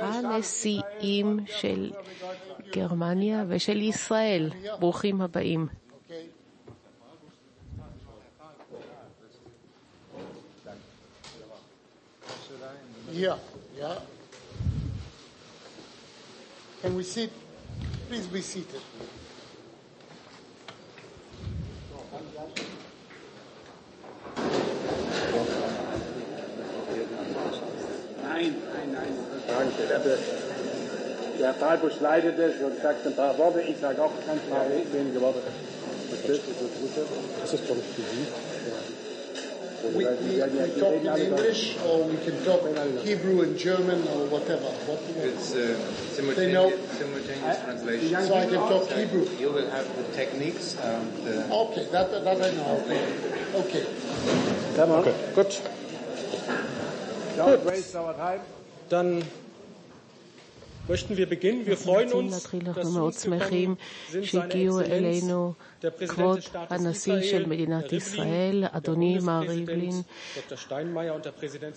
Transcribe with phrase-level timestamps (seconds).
[0.00, 1.90] הנשיאים של
[2.72, 5.83] גרמניה ושל ישראל, ברוכים הבאים.
[17.14, 17.30] sit.
[18.08, 18.80] Please be seated.
[28.22, 29.12] Nein, nein, nein.
[29.46, 30.18] Danke, der,
[31.38, 33.60] der Talbusch leidet es und sagt ein paar Worte.
[33.60, 35.38] Ich sage auch ganz paar wenige Worte.
[36.10, 36.42] Das ist,
[37.42, 39.13] das ist, das ist,
[39.92, 42.62] We, we, we talk in English or we can talk
[43.04, 44.68] Hebrew and German or whatever.
[44.88, 45.76] What, It's uh,
[46.34, 48.26] They know- simultaneous, simultaneous translation.
[48.26, 49.26] so I can talk Hebrew.
[49.38, 52.82] You will have the techniques and uh, Okay, that, that I know.
[53.54, 53.84] Okay.
[54.76, 55.62] Okay, gut.
[57.36, 58.40] Don't waste our time.
[58.88, 59.22] Dann
[60.88, 63.74] להתחיל, dass אנחנו מאוד שמחים
[64.22, 65.52] שהגיעו אלינו
[66.08, 70.02] כבוד הנשיא של מדינת ישראל, אדוני מר ריבלין,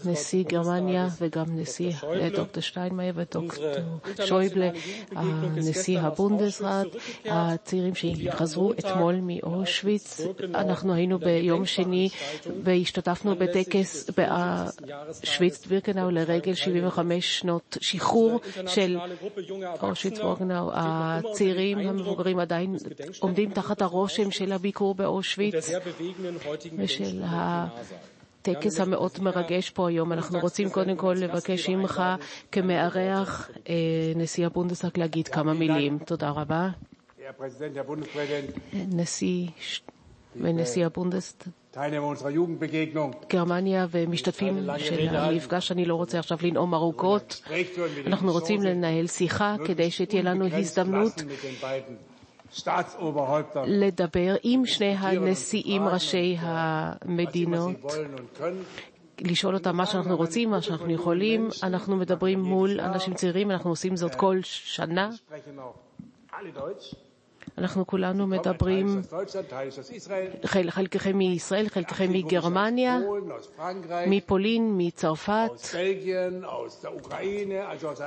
[0.06, 1.92] נשיא גרמניה וגם נשיא.
[2.36, 3.74] דוקטור שטיינמאייר ודוקטור
[4.26, 4.70] שויבלה,
[5.56, 6.88] נשיא הבונדסראט.
[7.26, 10.22] הצעירים שחזרו אתמול מאושוויץ.
[10.56, 12.10] אנחנו היינו ביום שני
[12.64, 18.97] והשתתפנו בטקס באושוויץ-בירקנאו לרגל 75 שנות שחרור של
[19.84, 20.70] אושוויץ-בירקנאו.
[20.74, 22.76] הצעירים המבוגרים עדיין
[23.20, 25.54] עומדים תחת הרושם של הביקור באושוויץ.
[26.78, 27.88] ושל Menschenleben
[28.42, 30.14] הטקס המאוד מרגש פה היום.
[30.14, 32.04] אנחנו רוצים קודם כל לבקש ממך
[32.52, 33.76] כמארח אה,
[34.16, 35.98] נשיא הבונדסאק להגיד כמה מילים.
[35.98, 36.70] תודה רבה.
[38.74, 39.48] נשיא
[40.36, 41.67] ונשיא Jugendbegegnung.
[43.30, 47.42] גרמניה ומשתתפים של המפגש, אני לא רוצה עכשיו לנאום ארוכות.
[48.08, 51.14] אנחנו רוצים לנהל שיחה כדי שתהיה לנו הזדמנות
[53.66, 57.76] לדבר עם שני הנשיאים ראשי המדינות.
[59.22, 61.50] לשאול אותם מה שאנחנו רוצים, מה שאנחנו יכולים.
[61.64, 65.10] אנחנו מדברים מול אנשים צעירים, אנחנו עושים זאת כל שנה.
[67.58, 69.02] אנחנו כולנו מדברים,
[70.46, 72.98] חלקכם מישראל, חלקכם מגרמניה,
[74.08, 75.52] מפולין, מצרפת,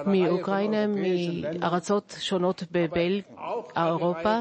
[0.06, 4.38] מאוקראינה, מארצות שונות באירופה,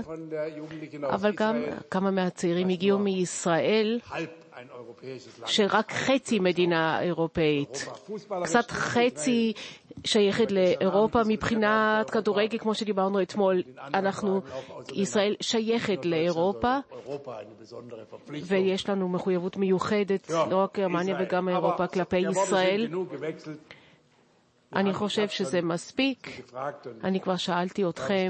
[1.03, 1.55] אבל גם
[1.91, 3.99] כמה מהצעירים הגיעו מישראל.
[5.45, 7.85] שרק חצי מדינה אירופאית.
[8.43, 9.53] קצת חצי
[10.03, 13.63] שייכת לאירופה מבחינת כדורגל, כמו שדיברנו אתמול.
[13.93, 14.41] אנחנו,
[14.93, 16.77] ישראל שייכת לאירופה.
[18.27, 21.17] ויש לנו מחויבות מיוחדת, לא רק גרמניה.
[21.19, 22.87] וגם אירופה, כלפי ישראל.
[24.75, 26.41] אני חושב שזה מספיק.
[27.03, 28.27] אני כבר שאלתי אתכם.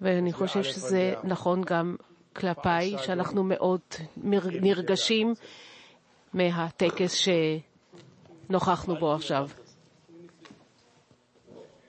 [0.00, 1.96] ואני חושב שזה נכון גם
[2.36, 3.80] כלפיי, שאנחנו מאוד
[4.62, 5.34] נרגשים
[6.32, 7.14] מהטקס
[8.48, 9.48] שנוכחנו בו עכשיו.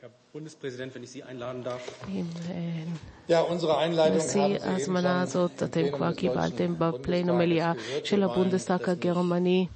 [0.01, 2.07] Herr Bundespräsident, wenn ich Sie einladen darf.
[2.09, 2.83] אם, אה,
[3.29, 7.71] Ja, unsere Einleitung נשיא ההזמנה הזאת אתם כבר קיבלתם בפליינו מליאה.
[8.03, 9.67] של הבונדסטאג nicht הגרמני.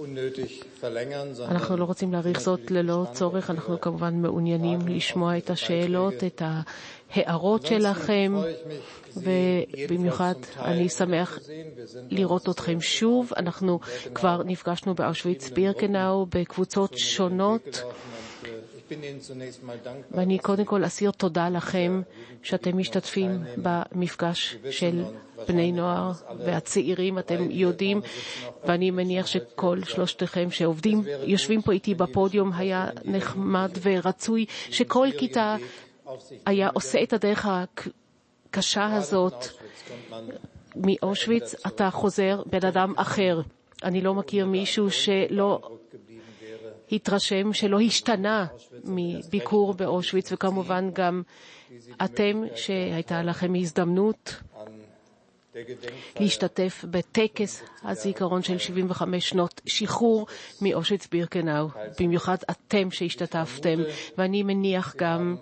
[0.00, 5.50] unnötig verlängern, sondern אנחנו לא רוצים להאריך זאת ללא צורך, אנחנו כמובן מעוניינים לשמוע את
[5.50, 6.14] השאלות.
[6.24, 6.42] את
[7.14, 8.34] ההערות שלכם,
[9.16, 11.38] ובמיוחד אני שמח
[12.10, 13.32] לראות אתכם שוב.
[13.36, 13.80] אנחנו
[14.14, 18.44] כבר נפגשנו באושוויץ-בירקנאו בקבוצות שונות, äh,
[20.10, 22.02] ואני קודם כל אסיר תודה לכם
[22.42, 25.02] שאתם משתתפים במפגש של
[25.48, 28.00] בני נוער והצעירים, אתם יודעים,
[28.66, 35.56] ואני מניח שכל שלושתכם שעובדים, יושבים פה איתי בפודיום, היה נחמד ורצוי שכל כיתה
[36.46, 43.40] היה עושה את הדרך הקשה הזאת Auschwitz kommt man מאושוויץ, אתה חוזר בן אדם אחר.
[43.84, 46.94] אני לא מכיר מישהו שלא geblieben wäre.
[46.94, 48.46] התרשם, שלא השתנה
[48.84, 51.22] מביקור באושוויץ, וכמובן גם
[52.04, 54.34] אתם, שהייתה לכם הזדמנות
[56.20, 60.26] להשתתף בטקס הזיכרון של 75 שנות שחרור
[60.62, 61.68] מאושוויץ-בירקנאו,
[62.00, 63.78] במיוחד אתם שהשתתפתם,
[64.18, 65.36] ואני מניח גם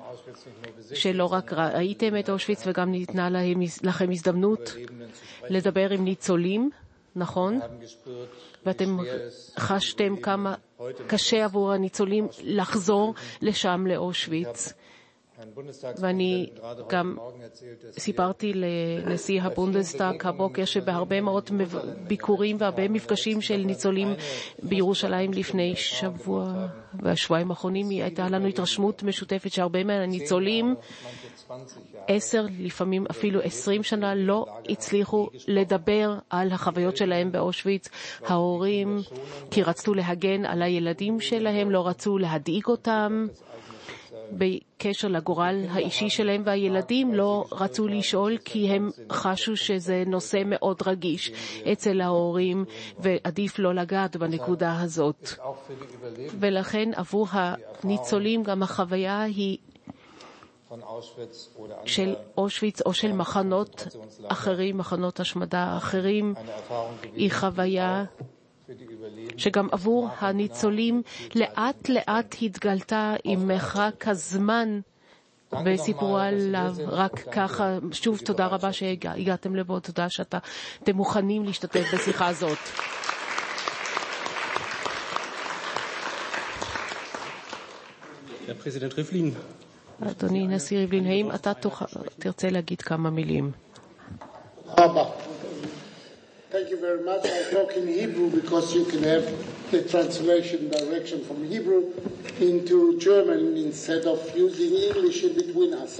[0.94, 4.74] שלא רק ראיתם את אושוויץ וגם ניתנה להם, לכם הזדמנות.
[5.50, 6.70] לדבר עם ניצולים
[7.16, 7.60] נכון?
[8.66, 8.96] ואתם
[9.58, 10.54] חשתם כמה
[11.06, 14.72] קשה עבור הניצולים לחזור לשם, לאושוויץ.
[15.98, 16.50] ואני
[16.88, 17.16] גם
[17.98, 21.50] סיפרתי לנשיא הבונדסטאג הבוקר שבהרבה מאוד
[22.06, 24.08] ביקורים והרבה מפגשים של ניצולים
[24.62, 26.66] בירושלים לפני שבוע
[27.02, 30.74] והשבועיים האחרונים הייתה לנו התרשמות משותפת שהרבה מהניצולים
[31.48, 37.88] manche 20 Jahre עשר, לפעמים אפילו עשרים שנה, לא הצליחו לדבר על החוויות שלהם באושוויץ.
[38.26, 38.98] ההורים,
[39.50, 43.26] כי רצו להגן על הילדים שלהם, לא רצו להדאיג אותם.
[44.32, 51.32] בקשר לגורל האישי שלהם והילדים לא רצו לשאול כי הם חשו שזה נושא מאוד רגיש
[51.72, 52.64] אצל ההורים
[52.98, 55.28] ועדיף לא לגעת בנקודה הזאת.
[56.40, 59.58] ולכן עבור הניצולים גם החוויה היא
[61.84, 63.86] של אושוויץ או של מחנות
[64.28, 66.34] אחרים, מחנות השמדה אחרים,
[67.14, 68.04] היא חוויה.
[69.36, 71.02] שגם עבור הניצולים
[71.34, 74.80] לאט לאט התגלתה עם מרחק הזמן
[75.64, 77.78] וסיפרו עליו רק ככה.
[77.92, 80.38] שוב, תודה רבה שהגעתם לפה, תודה שאתם
[80.96, 82.58] מוכנים להשתתף בשיחה הזאת.
[90.02, 91.52] אדוני נשיא ריבלין, האם אתה
[92.18, 93.50] תרצה להגיד כמה מילים?
[94.76, 95.37] Abba.
[96.57, 97.25] Thank you very much.
[97.25, 99.25] I'll talk in Hebrew because you can have
[99.71, 101.93] the translation direction from Hebrew
[102.39, 105.99] into German instead of using English in between us.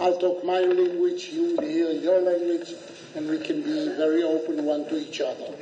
[0.00, 2.74] I'll talk my language, you hear your language,
[3.16, 5.52] and we can be very open one to each other.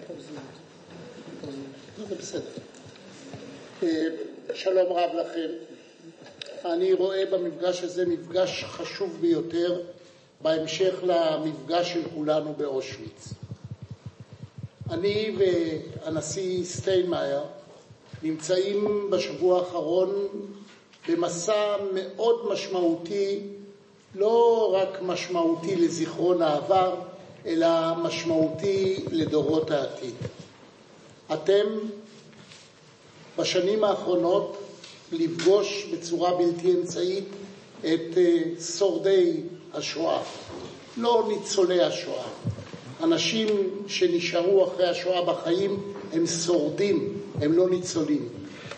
[2.08, 2.40] זה בסדר.
[3.82, 3.88] אה,
[4.54, 5.48] שלום רב לכם.
[6.64, 9.82] אני רואה במפגש הזה מפגש חשוב ביותר
[10.40, 13.28] בהמשך למפגש של כולנו באושוויץ.
[14.91, 17.41] אני והנשיא סטיינמאייר
[18.23, 20.27] נמצאים בשבוע האחרון
[21.09, 23.39] במסע מאוד משמעותי,
[24.15, 26.95] לא רק משמעותי לזיכרון העבר,
[27.45, 30.15] אלא משמעותי לדורות העתיד.
[31.33, 31.65] אתם
[33.37, 34.57] בשנים האחרונות
[35.11, 37.25] לפגוש בצורה בלתי אמצעית
[37.79, 38.39] את אה,
[38.77, 39.41] שורדי
[39.73, 40.21] השואה,
[40.97, 42.23] לא ניצולי השואה.
[43.03, 43.47] אנשים
[43.87, 45.79] שנשארו אחרי השואה בחיים
[46.13, 48.29] הם שורדים, הם לא ניצולים.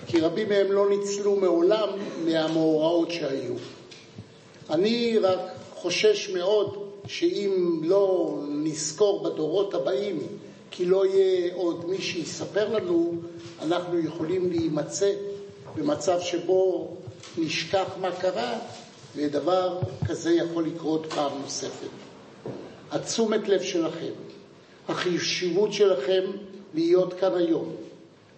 [0.08, 1.90] כי רבים מהם לא ניצלו מעולם
[2.26, 3.54] מהמאורעות שהיו.
[4.70, 5.40] אני רק
[5.76, 10.20] חושש מאוד שאם לא נזכור בדורות הבאים,
[10.72, 13.14] כי לא יהיה עוד מי שיספר לנו,
[13.62, 15.12] אנחנו יכולים להימצא
[15.76, 16.88] במצב שבו
[17.38, 18.60] נשכח מה קרה,
[19.16, 22.03] ודבר כזה יכול לקרות פעם נוספת.
[22.94, 24.12] התשומת לב שלכם,
[24.88, 26.24] החשיבות שלכם
[26.74, 27.76] להיות כאן היום,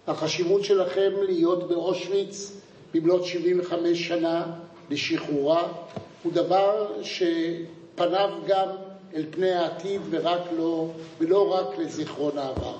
[0.06, 2.52] החשיבות שלכם להיות באושוויץ
[2.94, 4.46] במלאת 75 שנה
[4.90, 5.68] לשחרורה,
[6.22, 8.68] הוא דבר שפניו גם
[9.14, 10.88] אל פני העתיד ורק לא,
[11.20, 12.76] ולא רק לזיכרון העבר.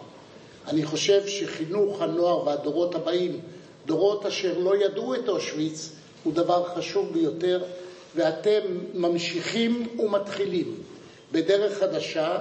[0.67, 3.41] אני חושב שחינוך הנוער והדורות הבאים,
[3.87, 5.93] דורות אשר לא ידעו את אושוויץ,
[6.25, 7.63] הוא דבר חשוב ביותר,
[8.15, 8.61] ואתם
[8.95, 10.75] ממשיכים ומתחילים
[11.33, 12.39] בדרך חדשה,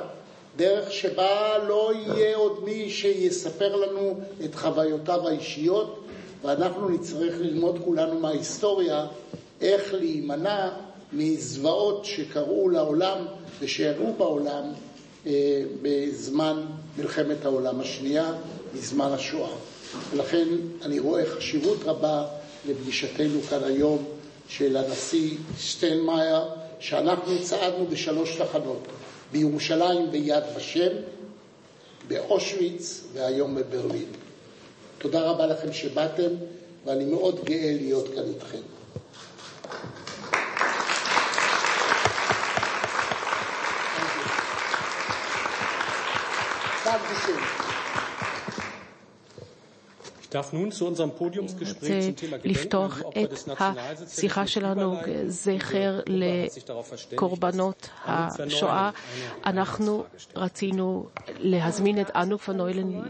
[0.58, 6.06] דרך שבה לא יהיה עוד מי שיספר לנו את חוויותיו האישיות,
[6.44, 9.06] ואנחנו נצטרך ללמוד כולנו מההיסטוריה
[9.62, 10.70] איך להימנע
[11.14, 13.26] מזוועות שקרו לעולם
[13.60, 14.64] ושאירעו בעולם
[15.28, 16.66] אה, בזמן
[16.98, 18.34] מלחמת העולם השנייה,
[18.76, 19.56] בזמן השואה.
[20.12, 20.48] ולכן
[20.82, 22.26] אני רואה חשיבות רבה
[22.70, 24.06] לפגישתנו כאן היום
[24.50, 26.42] של הנשיא שטיינמאייר,
[26.86, 28.88] שאנחנו צעדנו בשלוש תחנות,
[29.32, 30.90] בירושלים ביד ושם,
[32.08, 34.06] באושוויץ והיום בברלין.
[34.98, 36.30] תודה רבה לכם שבאתם,
[36.86, 38.62] ואני מאוד גאה להיות כאן איתכם.
[46.86, 47.42] Dankeschön.
[47.60, 47.65] ich
[50.36, 51.06] רוצה
[52.44, 55.30] לפתוח את des Nationalsozialismus השיחה שלנו, überleiten.
[55.30, 58.90] זכר Die Gruppe hat sich darauf verständigt, לקורבנות השואה.
[59.46, 60.04] אנחנו.
[60.36, 61.06] רצינו
[61.40, 63.02] להזמין את אנוק פנוילן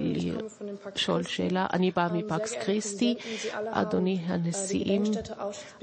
[0.95, 1.67] לשאול שאלה.
[1.73, 3.15] אני באה מפקס קריסטי.
[3.65, 5.03] אדוני הנשיאים,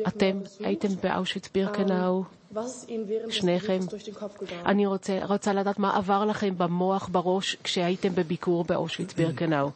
[0.07, 2.23] אתם הייתם באושוויץ בירקנאו.
[3.31, 3.79] שניכם.
[4.67, 9.71] אני רוצה, רוצה לדעת מה עבר לכם במוח, בראש, כשהייתם בביקור באושוויץ בירקנאו.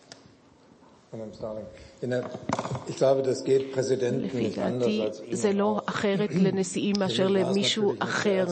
[4.22, 5.80] לפי דעתי זה לא.
[5.86, 8.44] אחרת לנשיאים מאשר למישהו אחר.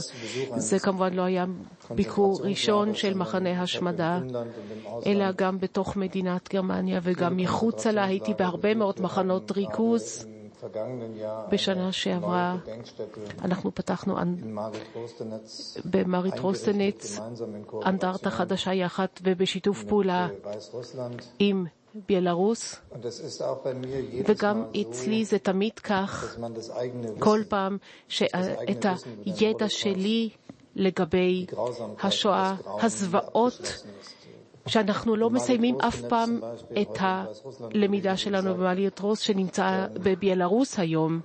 [0.56, 1.44] זה כמובן לא היה
[1.90, 4.20] ביקור ראשון של מחנה השמדה,
[5.06, 8.04] אלא גם בתוך מדינת גרמניה וגם מחוצה לה.
[8.04, 10.26] הייתי בהרבה מאוד מחנות ריכוז.
[11.50, 12.56] בשנה שעברה
[13.42, 14.14] אנחנו פתחנו
[15.84, 17.18] במרית רוסטנץ
[17.86, 20.28] אנדרטה חדשה יחד ובשיתוף פעולה.
[21.38, 21.66] עם
[22.08, 22.76] בלרוס,
[24.26, 26.36] וגם אצלי זה תמיד כך,
[27.18, 28.86] כל פעם שאת
[29.24, 30.30] הידע שלי
[30.76, 31.46] לגבי
[32.02, 33.84] השואה, הזוועות,
[34.66, 36.40] שאנחנו לא מסיימים אף פעם
[36.82, 41.20] את הלמידה שלנו במעליות רוס שנמצא בבלרוס היום.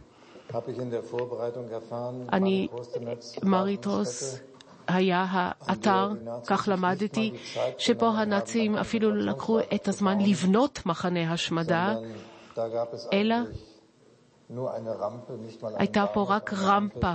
[2.33, 4.39] אני, Marit-Rostenetz, מרית רוס
[4.89, 6.09] היה האתר,
[6.47, 7.33] כך למדתי,
[7.77, 11.95] שבו הנאצים אפילו לקחו את הזמן לבנות מחנה השמדה,
[13.13, 13.35] אלא
[15.63, 17.13] הייתה פה רק רמפה,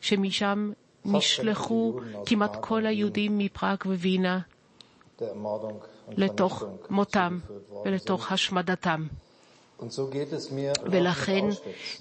[0.00, 0.72] שמשם
[1.04, 1.94] נשלחו
[2.26, 4.38] כמעט כל היהודים מפראג ווינה
[6.08, 7.38] לתוך מותם
[7.84, 9.06] ולתוך השמדתם.
[10.90, 11.44] ולכן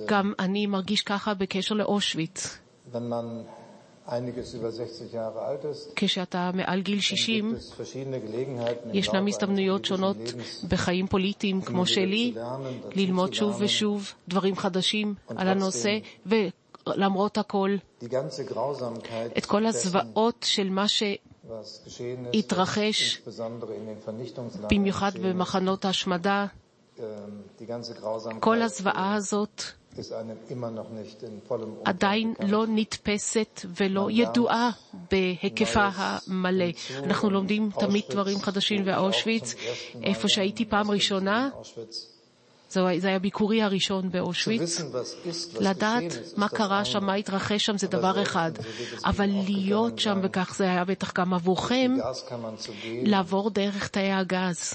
[0.05, 2.57] גם אני מרגיש ככה בקשר לאושוויץ.
[5.95, 10.17] כשאתה מעל גיל dann 60, gibt es verschiedene Gelegenheiten im ישנם הזדמנויות שונות
[10.67, 12.33] בחיים פוליטיים כמו שלי,
[12.95, 17.75] ללמוד שוב ושוב דברים חדשים על הנושא, ולמרות הכל,
[19.37, 20.99] את כל הזוועות של מה ist,
[22.33, 26.45] התרחש, ist, במחנות ההשמדה,
[26.97, 27.01] ähm,
[28.39, 29.61] כל הזוועה הזאת
[31.85, 32.33] עדיין.
[32.47, 34.69] לא נתפסת ולא ידועה
[35.11, 36.65] בהיקפה המלא.
[37.03, 39.55] אנחנו לומדים תמיד דברים חדשים באושוויץ.
[40.03, 41.49] איפה שהייתי פעם ראשונה,
[42.69, 44.81] זה היה ביקורי הראשון באושוויץ.
[45.59, 46.85] לדעת מה קרה.
[46.85, 48.51] שם, מה התרחש שם, זה דבר אחד.
[49.05, 50.19] אבל להיות שם.
[50.23, 51.91] וכך זה היה בטח גם עבורכם,
[53.03, 54.73] לעבור דרך תאי הגז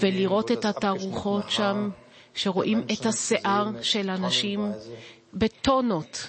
[0.00, 1.90] ולראות את התערוכות שם,
[2.34, 4.72] שרואים את השיער של אנשים
[5.34, 6.28] בטונות.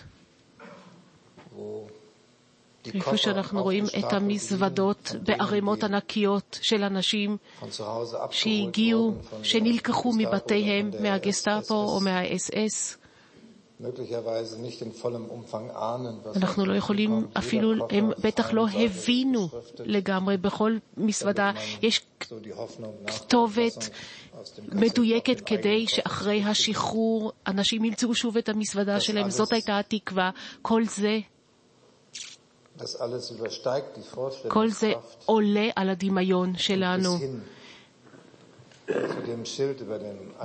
[2.94, 7.38] איפה שאנחנו רואים את המזוודות בערימות ענקיות של אנשים
[8.32, 12.00] שהגיעו, שנלקחו מבתיהם מהגסטאפו או
[12.36, 13.07] SS,
[16.36, 17.28] אנחנו לא יכולים.
[17.38, 20.38] אפילו הם בטח לא הבינו לגמרי.
[20.38, 22.02] בכל מזוודה man יש
[23.06, 23.90] כתובת
[24.72, 29.30] מדויקת כדי שאחרי השחרור אנשים ימצאו שוב את המזוודה שלהם.
[29.30, 30.32] זאת הייתה התקווה.
[30.62, 31.20] כל זה,
[32.80, 34.94] Das alles übersteigt die כל זה
[35.26, 37.10] עולה על הדמיון שלנו.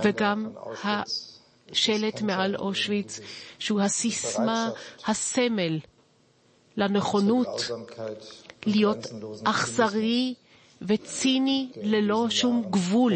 [0.02, 0.48] וגם
[1.72, 3.20] השלט מעל אושוויץ,
[3.58, 4.70] שהוא הסיסמה,
[5.06, 5.78] הסמל
[6.76, 7.70] לנכונות
[8.66, 9.06] להיות
[9.44, 10.34] אכזרי
[10.82, 13.12] וציני ללא שום גבול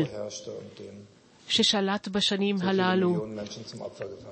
[1.48, 3.26] ששלט בשנים הללו.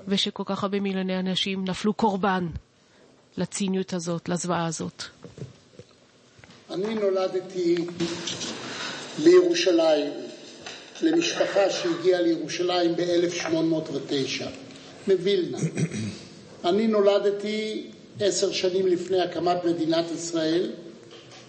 [0.08, 2.46] ושכל כך הרבה מיליוני אנשים נפלו קורבן
[3.36, 5.02] לציניות הזאת, לזוועה הזאת.
[6.70, 7.76] אני נולדתי
[9.18, 10.23] לירושלים,
[11.02, 14.44] למשפחה שהגיעה לירושלים ב-1809,
[15.08, 15.58] מווילנה.
[16.64, 17.86] אני נולדתי
[18.20, 20.70] עשר שנים לפני הקמת מדינת ישראל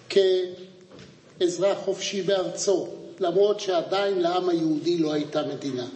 [0.08, 2.88] כאזרח חופשי בארצו,
[3.20, 5.86] למרות שעדיין לעם היהודי לא הייתה מדינה.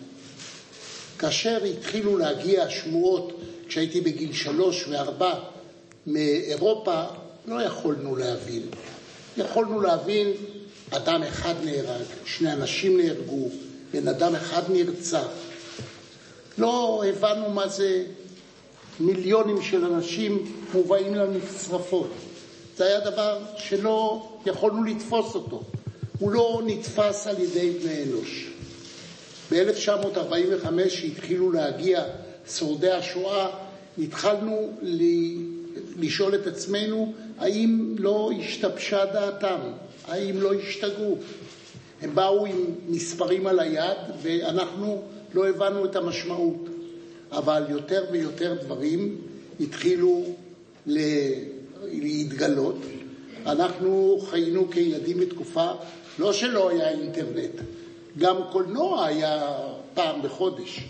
[1.19, 3.33] כאשר התחילו להגיע השמועות,
[3.69, 5.35] כשהייתי בגיל שלוש וארבע,
[6.07, 7.04] מאירופה,
[7.47, 8.62] לא יכולנו להבין.
[9.37, 10.33] יכולנו להבין,
[10.90, 13.49] אדם אחד נהרג, שני אנשים נהרגו,
[13.92, 15.28] בן אדם אחד נרצח.
[16.59, 18.04] לא הבנו מה זה
[19.00, 22.11] מיליונים של אנשים מובאים למשרפות.
[22.76, 25.62] זה היה דבר שלא יכולנו לתפוס אותו.
[26.18, 28.47] הוא לא נתפס על ידי בני אנוש.
[29.50, 32.04] ב-1945, כשהתחילו להגיע
[32.49, 33.49] שורדי השואה,
[33.99, 34.70] התחלנו
[35.97, 39.61] לשאול את עצמנו האם לא השתבשה דעתם,
[40.07, 41.19] האם לא השתגעו.
[42.02, 45.02] הם באו עם מספרים על היד ואנחנו
[45.35, 46.69] לא הבנו את המשמעות.
[47.33, 49.16] אבל יותר ויותר דברים
[49.61, 50.25] התחילו
[51.87, 52.76] להתגלות.
[53.47, 55.71] אנחנו חיינו כילדים בתקופה,
[56.19, 57.61] לא שלא היה אינטרנט,
[58.19, 59.49] גם קולנוע היה
[59.95, 60.80] פעם בחודש.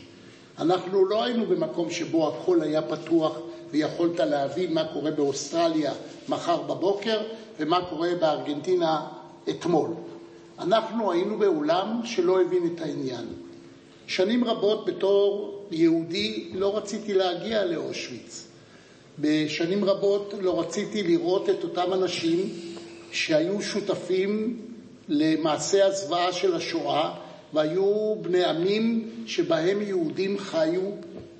[0.59, 3.39] אנחנו לא היינו במקום שבו הכל היה פתוח
[3.73, 5.93] ויכולת להבין מה קורה באוסטרליה
[6.29, 7.21] מחר בבוקר
[7.59, 9.07] ומה קורה בארגנטינה
[9.51, 9.91] אתמול.
[10.59, 13.25] אנחנו היינו בעולם שלא הבין את העניין.
[14.07, 18.47] שנים רבות בתור יהודי לא רציתי להגיע לאושוויץ.
[19.19, 22.49] בשנים רבות לא רציתי לראות את אותם אנשים
[23.13, 24.61] שהיו שותפים
[25.09, 27.15] למעשה הזוועה של השואה
[27.53, 30.81] והיו בני עמים שבהם יהודים חיו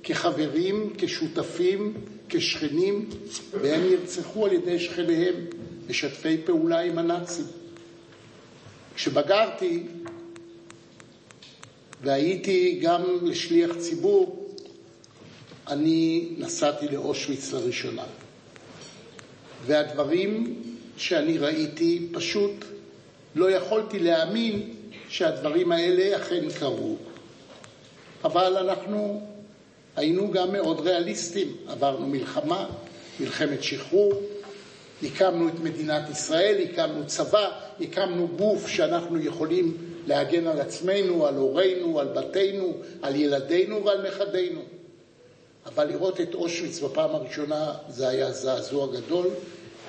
[0.03, 1.93] כחברים, כשותפים,
[2.31, 3.09] כשכנים,
[3.51, 5.35] והם נרצחו על ידי שכניהם,
[5.89, 7.45] משתפי פעולה עם הנאצים.
[8.95, 9.83] כשבגרתי
[12.01, 14.55] והייתי גם לשליח ציבור,
[15.67, 18.03] אני נסעתי לאושוויץ לראשונה.
[19.65, 20.61] והדברים
[20.97, 22.65] שאני ראיתי, פשוט
[23.35, 24.73] לא יכולתי להאמין
[25.09, 26.97] שהדברים האלה אכן קרו.
[28.23, 29.30] אבל אנחנו
[30.01, 32.69] היינו גם מאוד ריאליסטים, עברנו מלחמה,
[33.19, 34.13] מלחמת שחרור,
[35.03, 37.49] הקמנו את מדינת ישראל, הקמנו צבא,
[37.81, 39.77] הקמנו גוף שאנחנו יכולים
[40.07, 44.61] להגן על עצמנו, על הורינו, על בתינו, על ילדינו ועל נכדינו.
[45.65, 49.27] אבל לראות את אושוויץ בפעם הראשונה זה היה זעזוע גדול,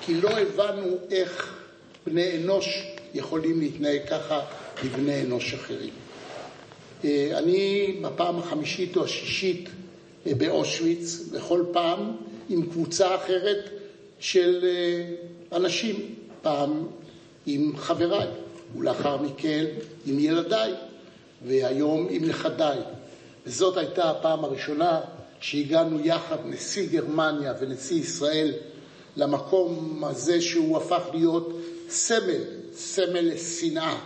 [0.01, 1.55] כי לא הבנו איך
[2.07, 4.41] בני אנוש יכולים להתנהג ככה
[4.83, 5.93] לבני אנוש אחרים.
[7.05, 9.69] אה, אני בפעם החמישית או השישית
[10.25, 12.11] באושוויץ, בכל פעם
[12.49, 13.69] עם קבוצה אחרת
[14.19, 15.05] של אה,
[15.57, 16.87] אנשים, פעם
[17.45, 18.27] עם חבריי,
[18.77, 19.65] ולאחר מכן
[20.05, 20.73] עם ילדיי,
[21.47, 22.79] והיום עם נכדיי.
[23.45, 25.01] וזאת הייתה הפעם הראשונה
[25.39, 28.53] שהגענו יחד, נשיא גרמניה ונשיא ישראל,
[29.17, 32.43] למקום הזה שהוא הפך להיות סמל,
[32.75, 33.99] סמל לשנאה,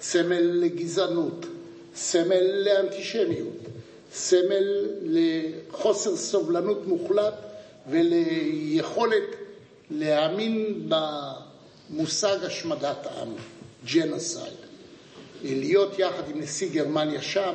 [0.00, 1.46] סמל לגזענות,
[1.94, 3.56] סמל לאנטישמיות,
[4.14, 7.34] סמל לחוסר סובלנות מוחלט
[7.90, 9.22] וליכולת
[9.90, 10.88] להאמין
[11.90, 13.28] במושג השמדת עם,
[13.94, 14.52] ג'נוסייד.
[15.44, 17.54] להיות יחד עם נשיא גרמניה שם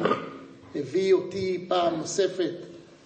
[0.76, 2.54] הביא אותי פעם נוספת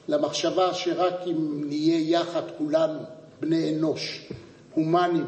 [0.08, 3.00] למחשבה שרק אם נהיה יחד כולנו,
[3.40, 4.28] בני אנוש,
[4.74, 5.26] הומנים,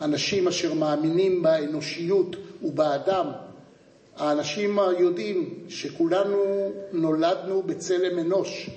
[0.00, 3.26] אנשים אשר מאמינים באנושיות ובאדם,
[4.16, 8.70] האנשים היודעים שכולנו נולדנו בצלם אנוש,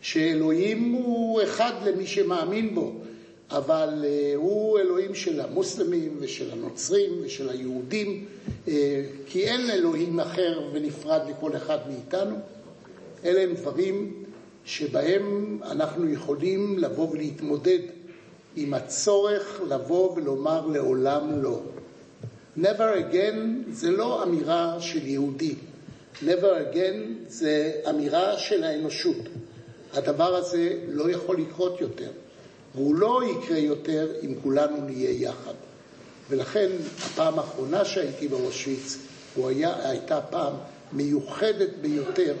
[0.00, 2.92] שאלוהים הוא אחד למי שמאמין בו,
[3.50, 8.24] אבל אה, הוא אלוהים של המוסלמים ושל הנוצרים ושל היהודים,
[8.68, 12.36] אה, כי אין אלוהים אחר ונפרד לכל אחד מאיתנו.
[13.24, 14.24] אלה הם דברים
[14.64, 17.78] שבהם אנחנו יכולים לבוא ולהתמודד
[18.56, 21.60] עם הצורך לבוא ולומר לעולם לא.
[22.56, 25.54] Never again זה לא אמירה של יהודי,
[26.22, 29.16] never again זה אמירה של האנושות.
[29.92, 32.10] הדבר הזה לא יכול לקרות יותר,
[32.74, 35.54] והוא לא יקרה יותר אם כולנו נהיה יחד.
[36.30, 38.98] ולכן הפעם האחרונה שהייתי באושוויץ,
[39.56, 40.52] הייתה פעם
[40.92, 42.34] מיוחדת ביותר,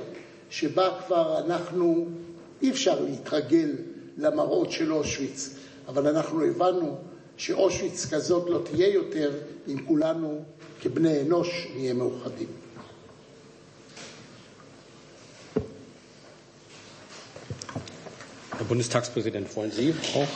[0.50, 2.06] שבה כבר אנחנו,
[2.62, 3.70] אי אפשר להתרגל
[4.18, 5.54] למראות של אושוויץ,
[5.88, 6.96] אבל אנחנו הבנו
[7.36, 9.30] שאושוויץ כזאת לא תהיה יותר
[9.68, 10.44] אם כולנו
[10.80, 12.48] כבני אנוש נהיה מאוחדים.
[18.58, 20.28] Herr Bundestagspräsident, wollen Sie auch?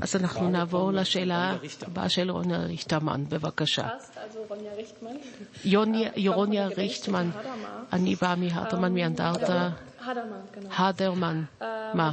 [0.00, 3.88] אז אנחנו נעבור לשאלה הבאה של רוניה ריכטמן, בבקשה.
[6.26, 7.30] רוניה ריכטמן,
[7.92, 9.70] אני באה מהרטמן, מאנדרטה.
[10.70, 11.42] הדרמן,
[11.94, 12.12] מה?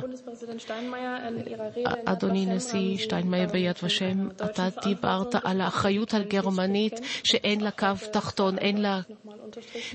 [2.05, 8.81] אדוני נשיא שטיינמאייר ביד ושם, אתה דיברת על האחריות הגרמנית שאין לה קו תחתון, אין
[8.81, 8.99] לה...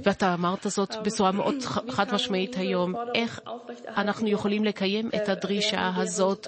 [0.05, 1.55] ואתה אמרת זאת בצורה מאוד
[1.91, 2.95] חד משמעית היום.
[3.15, 3.41] איך
[3.97, 6.47] אנחנו יכולים לקיים את הדרישה הזאת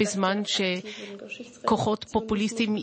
[0.00, 2.76] בזמן שכוחות פופוליסטיים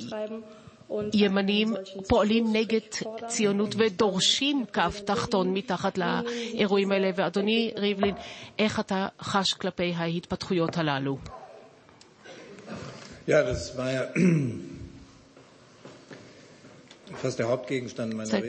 [1.14, 1.74] ימנים
[2.08, 2.80] פועלים נגד
[3.28, 7.10] ציונות ודורשים קו תחתון מתחת לאירועים האלה.
[7.16, 8.16] ואדוני ריבלין,
[8.60, 11.18] איך אתה חש כלפי ההתפתחויות הללו?
[13.28, 13.34] Ja,
[18.24, 18.40] זה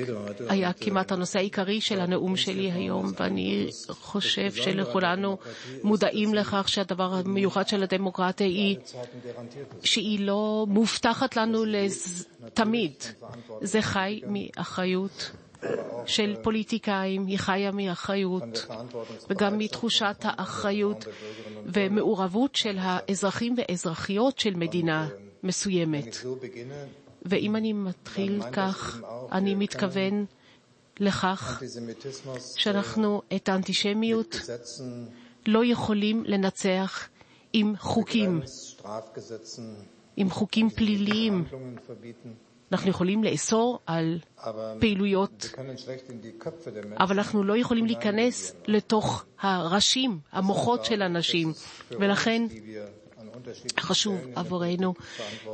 [0.48, 5.38] היה כמעט הנושא העיקרי של הנאום שלי היום, ואני חושב שלכולנו
[5.82, 8.76] מודעים לכך שהדבר המיוחד של הדמוקרטיה היא
[9.84, 11.64] שהיא לא מובטחת לנו
[12.54, 12.92] תמיד.
[13.60, 15.30] זה חי מאחריות.
[16.06, 18.66] של פוליטיקאים, היא חיה מאחריות
[19.30, 21.04] וגם מתחושת האחריות
[21.66, 25.08] ומעורבות של האזרחים והאזרחיות של מדינה
[25.42, 26.16] מסוימת.
[27.24, 29.00] ואם אני מתחיל כך,
[29.32, 30.24] אני מתכוון
[31.00, 31.62] לכך
[32.56, 34.36] שאנחנו את האנטישמיות
[35.46, 37.08] לא יכולים לנצח
[37.52, 38.40] עם חוקים,
[40.16, 41.44] עם חוקים פליליים.
[42.72, 44.18] אנחנו יכולים לאסור על
[44.80, 45.54] פעילויות.
[47.00, 51.52] אבל אנחנו לא יכולים להיכנס לתוך הראשים, המוחות של אנשים.
[51.90, 52.42] ולכן
[53.80, 54.94] חשוב עבורנו,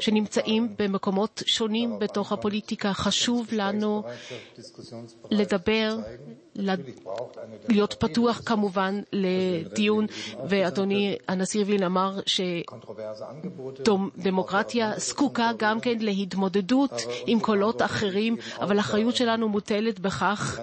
[0.00, 4.02] שנמצאים במקומות שונים בתוך הפוליטיקה, חשוב לנו
[5.30, 5.96] לדבר,
[7.68, 10.06] להיות פתוח כמובן לדיון,
[10.48, 12.20] ואדוני הנשיא ריבלין אמר.
[14.16, 16.92] שדמוקרטיה זקוקה גם כן להתמודדות
[17.26, 20.60] עם קולות אחרים, אבל האחריות שלנו מוטלת בכך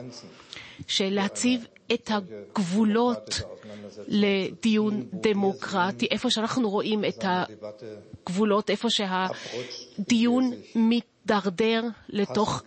[0.87, 3.41] של להציב את הגבולות
[4.07, 10.51] לדיון דמוקרטי, איפה שאנחנו רואים את הגבולות, איפה שהדיון
[11.25, 12.63] מתדרדר לתוך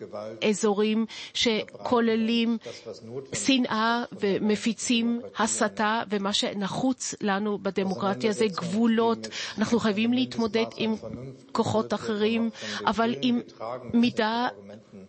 [0.48, 2.58] אזורים שכוללים
[3.34, 9.28] שנאה ומפיצים הסתה, ומה שנחוץ לנו בדמוקרטיה זה גבולות.
[9.58, 10.94] אנחנו חייבים להתמודד עם
[11.52, 12.50] כוחות אחרים,
[12.86, 13.40] אבל עם
[13.94, 14.48] מידה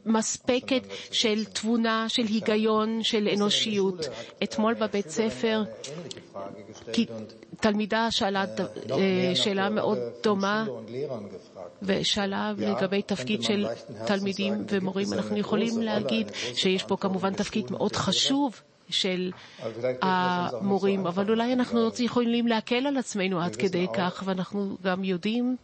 [0.06, 0.82] מספקת
[1.12, 4.06] של תבונה, של היגיון, של אנושיות.
[4.44, 5.64] אתמול בבית ספר
[7.60, 8.45] תלמידה שאלה
[8.91, 10.65] אה, שאלה מאוד דומה
[11.82, 13.67] ושאלה לגבי תפקיד של
[14.08, 15.13] תלמידים ומורים.
[15.13, 19.32] אנחנו יכולים להגיד שיש פה כמובן תפקיד מאוד חשוב של
[20.02, 25.56] המורים, אבל אולי אנחנו לא יכולים להקל על עצמנו עד כדי כך, ואנחנו גם יודעים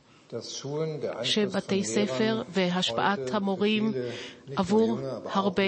[1.23, 3.93] שבתי ספר והשפעת המורים
[4.55, 5.63] עבור הרבה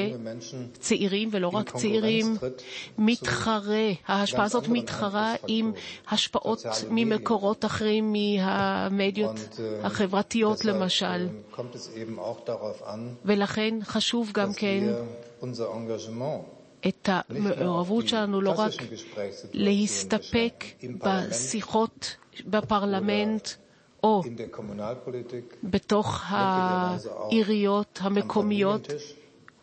[0.79, 2.35] צעירים ולא רק צעירים
[2.97, 5.71] מתחרה, ההשפעה הזאת מתחרה עם
[6.09, 11.27] השפעות ממקורות אחרים, מהמדיות החברתיות למשל.
[13.25, 14.83] ולכן חשוב גם כן
[16.87, 18.71] את המעורבות שלנו לא רק
[19.53, 20.63] להסתפק
[21.03, 22.15] בשיחות
[22.45, 23.47] בפרלמנט,
[24.07, 24.21] או
[25.63, 28.87] בתוך העיריות המקומיות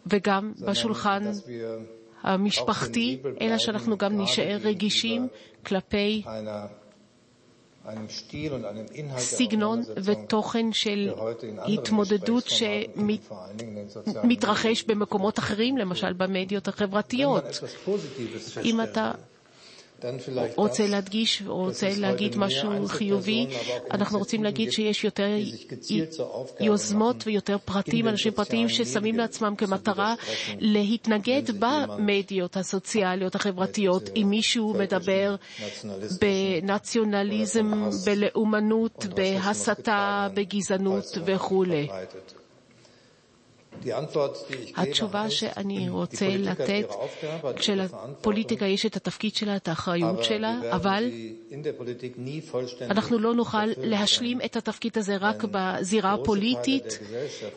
[0.07, 1.24] וגם בשולחן
[2.22, 5.28] המשפחתי, אלא שאנחנו גם נישאר רגישים
[5.66, 6.22] כלפי
[9.16, 11.12] סגנון ותוכן של
[11.66, 12.44] התמודדות
[14.24, 17.44] שמתרחש במקומות אחרים, למשל במדיות החברתיות.
[18.64, 19.12] אם אתה
[20.57, 23.47] רוצה להדגיש רוצה להגיד משהו חיובי,
[23.90, 25.29] אנחנו רוצים להגיד שיש יותר
[26.61, 30.14] יוזמות ויותר פרטים, אנשים פרטיים ששמים לעצמם כמטרה
[30.59, 34.11] להתנגד במדיות הסוציאליות החברתיות.
[34.17, 35.37] אם מישהו מדבר
[36.21, 41.88] בנציונליזם, בלאומנות, בהסתה, בגזענות וכולי.
[44.77, 46.89] התשובה שאני רוצה לתת,
[47.57, 51.11] כשלפוליטיקה יש את התפקיד שלה, את האחריות שלה, אבל
[52.81, 56.99] אנחנו לא נוכל להשלים את התפקיד הזה רק בזירה הפוליטית,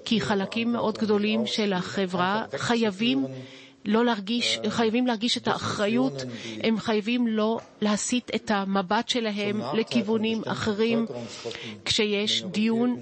[0.06, 3.26] כי חלקים מאוד גדולים של החברה חייבים
[3.88, 6.23] לא להרגיש, חייבים להרגיש את האחריות,
[6.63, 11.06] הם חייבים לא להסיט את המבט שלהם לכיוונים אחרים
[11.86, 12.97] כשיש דיון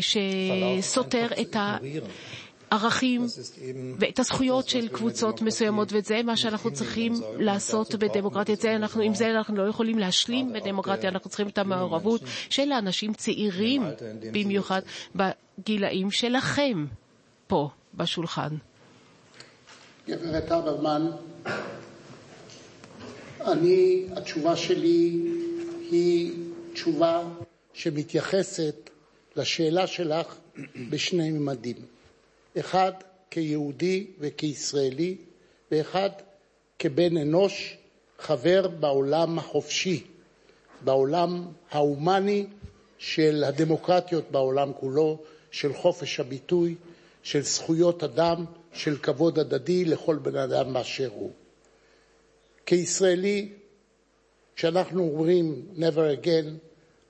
[0.00, 1.56] שסותר את
[2.70, 3.26] הערכים
[3.98, 8.54] ואת הזכויות של קבוצות מסוימות, וזה מה שאנחנו צריכים לעשות בדמוקרטיה.
[8.54, 12.20] זה אנחנו, עם זה אנחנו לא יכולים להשלים בדמוקרטיה, אנחנו צריכים את המעורבות
[12.50, 13.82] של האנשים צעירים,
[14.32, 14.80] במיוחד
[15.14, 16.86] בגילאים שלכם
[17.46, 18.56] פה בשולחן.
[20.08, 21.10] גברת הברמן,
[23.40, 25.20] אני, התשובה שלי
[25.90, 26.32] היא
[26.72, 27.22] תשובה
[27.74, 28.90] שמתייחסת
[29.36, 30.36] לשאלה שלך
[30.90, 31.76] בשני ממדים.
[32.58, 32.92] אחד
[33.30, 35.16] כיהודי וכישראלי,
[35.70, 36.10] ואחד
[36.78, 37.76] כבן אנוש,
[38.18, 40.04] חבר בעולם החופשי,
[40.84, 42.46] בעולם ההומני
[42.98, 45.18] של הדמוקרטיות בעולם כולו,
[45.50, 46.74] של חופש הביטוי,
[47.22, 48.44] של זכויות אדם,
[48.76, 51.30] של כבוד הדדי לכל בן אדם באשר הוא.
[52.66, 53.48] כישראלי,
[54.56, 56.46] כשאנחנו אומרים never again,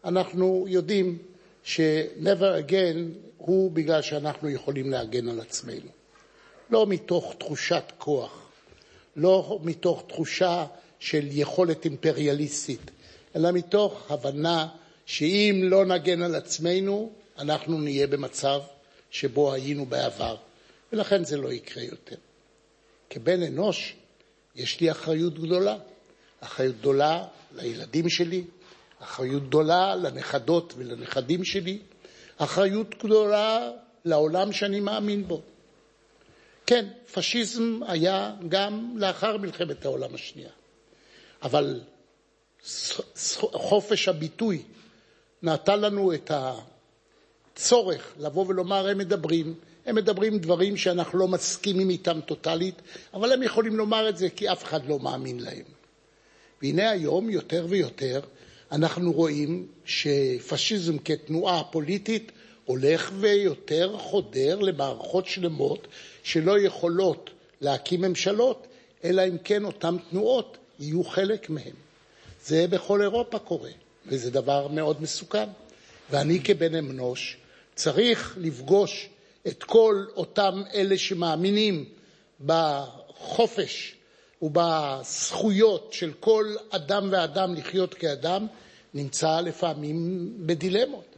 [0.05, 1.19] אנחנו יודעים
[1.65, 2.97] ש-never again
[3.37, 5.91] הוא בגלל שאנחנו יכולים להגן על עצמנו.
[6.71, 8.49] לא מתוך תחושת כוח,
[9.17, 10.67] לא מתוך תחושה
[10.99, 12.91] של יכולת אימפריאליסטית,
[13.37, 14.69] אלא מתוך הבנה
[15.07, 18.61] שאם לא נגן על עצמנו, אנחנו נהיה במצב
[19.11, 20.37] שבו היינו בעבר.
[20.97, 22.17] ולכן זה לא יקרה יותר.
[23.11, 23.97] כבן אנוש
[24.55, 25.79] יש לי אחריות גדולה.
[26.41, 27.25] אחריות גדולה
[27.57, 28.45] לילדים שלי,
[28.99, 31.79] אחריות גדולה לנכדות ולנכדים שלי,
[32.37, 33.71] אחריות גדולה
[34.05, 35.43] לעולם שאני מאמין בו.
[36.67, 40.51] כן, פשיזם היה גם לאחר מלחמת העולם השנייה,
[41.43, 41.81] אבל
[43.53, 44.63] חופש הביטוי
[45.43, 46.31] נתן לנו את
[47.55, 49.55] הצורך לבוא ולומר, הם מדברים,
[49.87, 52.83] הם מדברים דברים שאנחנו לא מסכימים איתם טוטלית,
[53.15, 55.65] אבל הם יכולים לומר את זה כי אף אחד לא מאמין להם.
[56.63, 58.21] והנה היום, יותר ויותר,
[58.73, 62.33] אנחנו רואים שפשיזם כתנועה פוליטית
[62.65, 65.87] הולך ויותר חודר למערכות שלמות
[66.23, 68.67] שלא יכולות להקים ממשלות,
[69.05, 71.75] אלא אם כן אותן תנועות יהיו חלק מהן.
[72.45, 73.71] זה בכל אירופה קורה,
[74.07, 75.49] וזה דבר מאוד מסוכן.
[76.11, 77.37] ואני כבן אנוש
[77.75, 79.09] צריך לפגוש
[79.47, 81.85] את כל אותם אלה שמאמינים
[82.47, 83.95] בחופש
[84.43, 88.47] ובזכויות של כל אדם ואדם לחיות כאדם,
[88.95, 91.17] נמצא לפעמים בדילמות.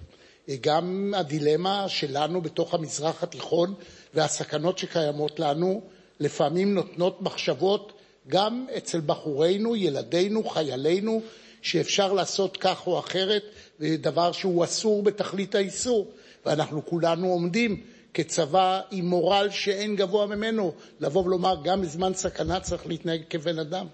[0.60, 3.74] גם הדילמה שלנו בתוך המזרח התיכון
[4.14, 5.82] והסכנות שקיימות לנו
[6.20, 7.92] לפעמים נותנות מחשבות
[8.28, 11.22] גם אצל בחורינו, ילדינו, חיילינו,
[11.62, 13.42] שאפשר לעשות כך או אחרת,
[13.80, 16.06] דבר שהוא אסור בתכלית האיסור.
[16.46, 17.80] ואנחנו כולנו עומדים
[18.14, 23.86] כצבא עם מורל שאין גבוה ממנו, לבוא ולומר גם בזמן סכנה צריך להתנהג כבן אדם.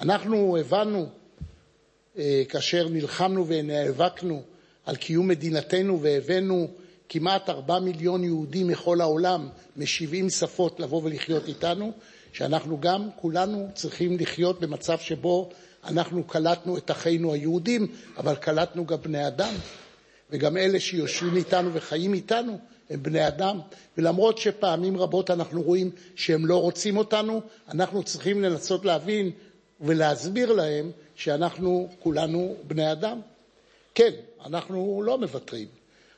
[0.00, 1.06] אנחנו הבנו,
[2.18, 4.42] אה, כאשר נלחמנו ונאבקנו
[4.86, 6.68] על קיום מדינתנו והבאנו
[7.08, 11.92] כמעט ארבע מיליון יהודים מכל העולם, מ-70 שפות, לבוא ולחיות איתנו,
[12.32, 15.50] שאנחנו גם כולנו צריכים לחיות במצב שבו
[15.84, 19.54] אנחנו קלטנו את אחינו היהודים, אבל קלטנו גם בני אדם,
[20.30, 22.58] וגם אלה שיושבים איתנו וחיים איתנו
[22.90, 23.60] הם בני אדם,
[23.98, 29.30] ולמרות שפעמים רבות אנחנו רואים שהם לא רוצים אותנו, אנחנו צריכים לנסות להבין
[29.80, 33.20] ולהסביר להם שאנחנו כולנו בני אדם.
[33.94, 34.10] כן,
[34.46, 35.68] אנחנו לא מוותרים.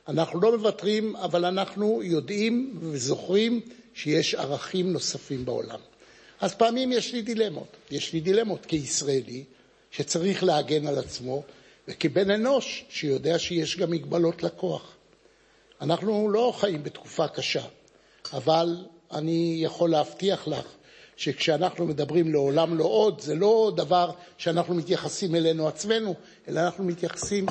[0.07, 3.61] אנחנו לא מוותרים, אבל אנחנו יודעים וזוכרים
[3.93, 5.79] שיש ערכים נוספים בעולם.
[6.41, 7.67] אז פעמים יש לי דילמות.
[7.91, 9.43] יש לי דילמות כישראלי,
[9.91, 11.43] שצריך להגן על עצמו,
[11.87, 14.95] וכבן אנוש, שיודע שיש גם מגבלות לכוח.
[15.83, 17.63] אנחנו לא חיים בתקופה קשה,
[18.33, 18.77] אבל
[19.11, 20.65] אני יכול להבטיח לך
[21.15, 26.15] שכשאנחנו מדברים לעולם לא עוד, זה לא דבר שאנחנו מתייחסים אלינו עצמנו,
[26.47, 27.45] אלא אנחנו מתייחסים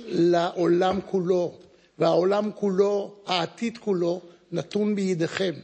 [0.00, 1.54] לעולם כולו,
[1.98, 4.20] והעולם כולו, העתיד כולו,
[4.52, 5.54] נתון בידיכם.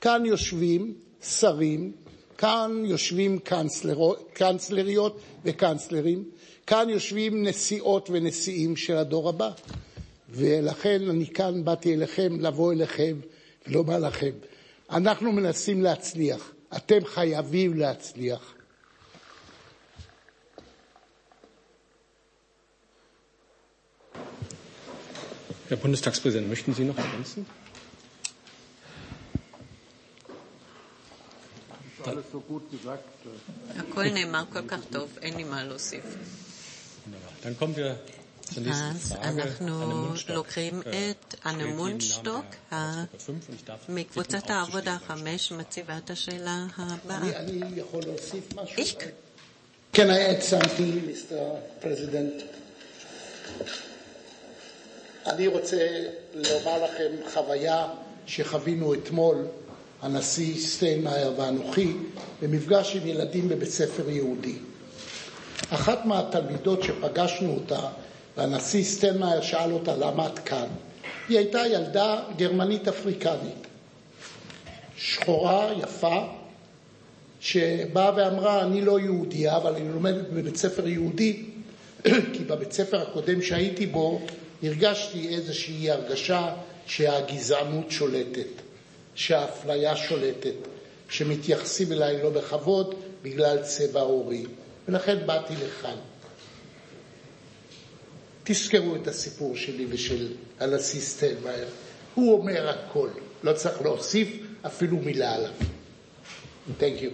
[0.00, 1.92] כאן יושבים שרים,
[2.38, 3.38] כאן יושבים
[4.34, 6.24] קנצלריות וקנצלרים,
[6.66, 9.50] כאן יושבים נשיאות ונשיאים של הדור הבא.
[10.32, 13.16] ולכן אני כאן באתי אליכם, לבוא אליכם
[13.66, 14.30] ולומר לכם,
[14.90, 18.54] אנחנו מנסים להצליח, אתם חייבים להצליח.
[25.70, 27.44] Herr Bundestagspräsident, möchten Sie noch ergänzen?
[33.78, 36.04] הכל נאמר כל כך טוב, אין לי מה להוסיף.
[38.50, 42.44] אז אנחנו לוקחים את אנה מונשטוק
[43.88, 47.36] מקבוצת העבודה החמש, מציבה את השאלה הבאה.
[47.36, 48.82] אני יכול להוסיף משהו?
[49.94, 51.34] Can I add something, Mr.
[51.84, 52.42] President?
[55.26, 55.76] אני רוצה
[56.34, 57.86] לומר לכם חוויה
[58.26, 59.46] שחווינו אתמול,
[60.02, 61.92] הנשיא סטיינמאייר ואנוכי,
[62.42, 64.54] במפגש עם ילדים בבית ספר יהודי.
[65.70, 67.88] אחת מהתלמידות שפגשנו אותה,
[68.36, 70.66] והנשיא סטיינמאייר שאל אותה למה את כאן,
[71.28, 73.66] היא הייתה ילדה גרמנית אפריקנית,
[74.96, 76.26] שחורה, יפה,
[77.40, 81.44] שבאה ואמרה, אני לא יהודייה, אבל אני לומדת בבית ספר יהודי,
[82.32, 84.20] כי בבית ספר הקודם שהייתי בו
[84.62, 86.54] הרגשתי איזושהי הרגשה
[86.86, 88.62] שהגזענות שולטת,
[89.14, 90.54] שהאפליה שולטת,
[91.08, 94.44] שמתייחסים אליי לא בכבוד בגלל צבע עורי,
[94.88, 95.96] ולכן באתי לכאן.
[98.44, 100.28] תזכרו את הסיפור שלי ושל
[100.60, 101.68] הנשיא סטנמאייר.
[102.14, 103.08] הוא אומר הכל,
[103.42, 104.28] לא צריך להוסיף
[104.66, 105.52] אפילו מילה עליו.
[106.80, 107.10] Thank you.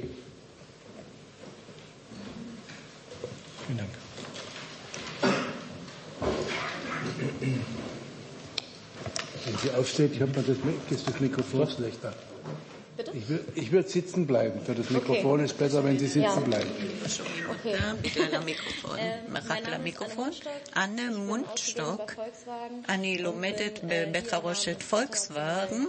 [9.45, 10.57] Wenn Sie aufsteht, hört man das,
[10.91, 12.13] ist das Mikrofon schlechter.
[12.99, 13.13] Bitte?
[13.15, 14.61] Ich, will, ich würde sitzen bleiben.
[14.67, 15.45] Für das Mikrofon okay.
[15.45, 16.49] ist besser, wenn Sie sitzen ja.
[16.51, 16.71] bleiben.
[17.55, 17.77] Okay.
[18.03, 20.31] בגלל המיקרופון, מרחק למיקרופון.
[20.77, 22.15] אנה מונטשטוק,
[22.89, 25.85] אני לומדת בבית חרושת פולקסווגן.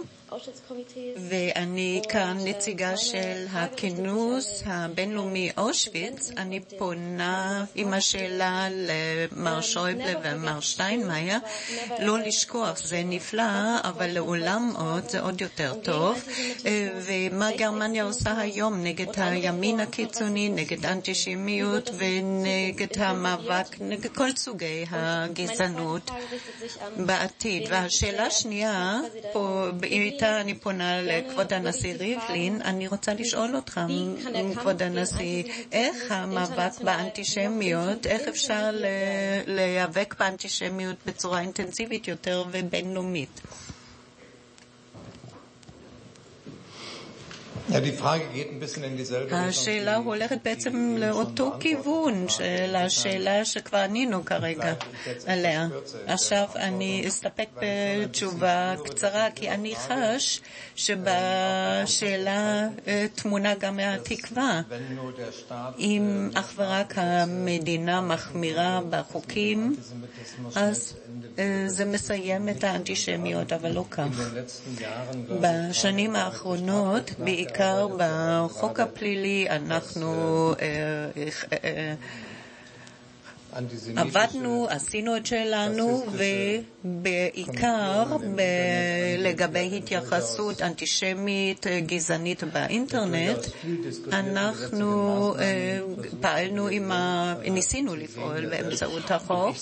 [1.28, 6.30] ואני כאן נציגה של הכינוס הבינלאומי אושוויץ.
[6.36, 11.38] אני פונה עם השאלה למר שויבלה ומר שטיינמאייר,
[11.98, 16.24] לא לשכוח, זה נפלא, אבל לעולם עוד זה עוד יותר טוב.
[17.06, 26.10] ומה גרמניה עושה היום נגד הימין הקיצוני, נגד האנטישמיות ונגד המאבק, נגד כל סוגי הגזענות
[26.96, 27.62] בעתיד.
[27.70, 29.00] והשאלה השנייה,
[29.32, 29.66] פה,
[30.22, 33.80] איתה אני פונה לכבוד הנשיא ריבלין, אני רוצה לשאול אותך,
[34.54, 38.70] כבוד הנשיא, איך המאבק באנטישמיות, איך אפשר
[39.46, 43.40] להיאבק באנטישמיות בצורה אינטנסיבית יותר ובינלאומית?
[49.30, 54.74] השאלה הולכת בעצם לאותו כיוון של השאלה שכבר ענינו כרגע
[55.26, 55.68] עליה.
[56.06, 60.40] עכשיו אני אסתפק בתשובה קצרה, כי אני חש
[60.74, 62.68] שבשאלה
[63.14, 64.62] טמונה גם התקווה.
[65.78, 69.76] אם אך ורק המדינה מחמירה בחוקים,
[70.54, 70.94] אז
[71.66, 74.32] זה מסיים את האנטישמיות, אבל לא כך.
[75.40, 77.59] בשנים האחרונות, בעיקר
[77.98, 80.52] בחוק הפלילי, אנחנו
[83.96, 86.04] עבדנו, עשינו את שלנו,
[86.84, 88.16] ובעיקר
[89.18, 93.38] לגבי התייחסות אנטישמית גזענית באינטרנט,
[94.12, 95.34] אנחנו
[96.20, 97.34] פעלנו עם ה...
[97.50, 99.56] ניסינו לפעול באמצעות החוק,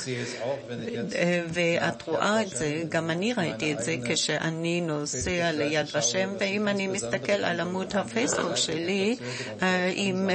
[1.48, 6.86] ואת רואה את זה, גם אני ראיתי את זה כשאני נוסע ליד ושם, ואם אני
[6.86, 9.16] מסתכל על עמוד הפייסבוק שלי,
[9.94, 10.30] עם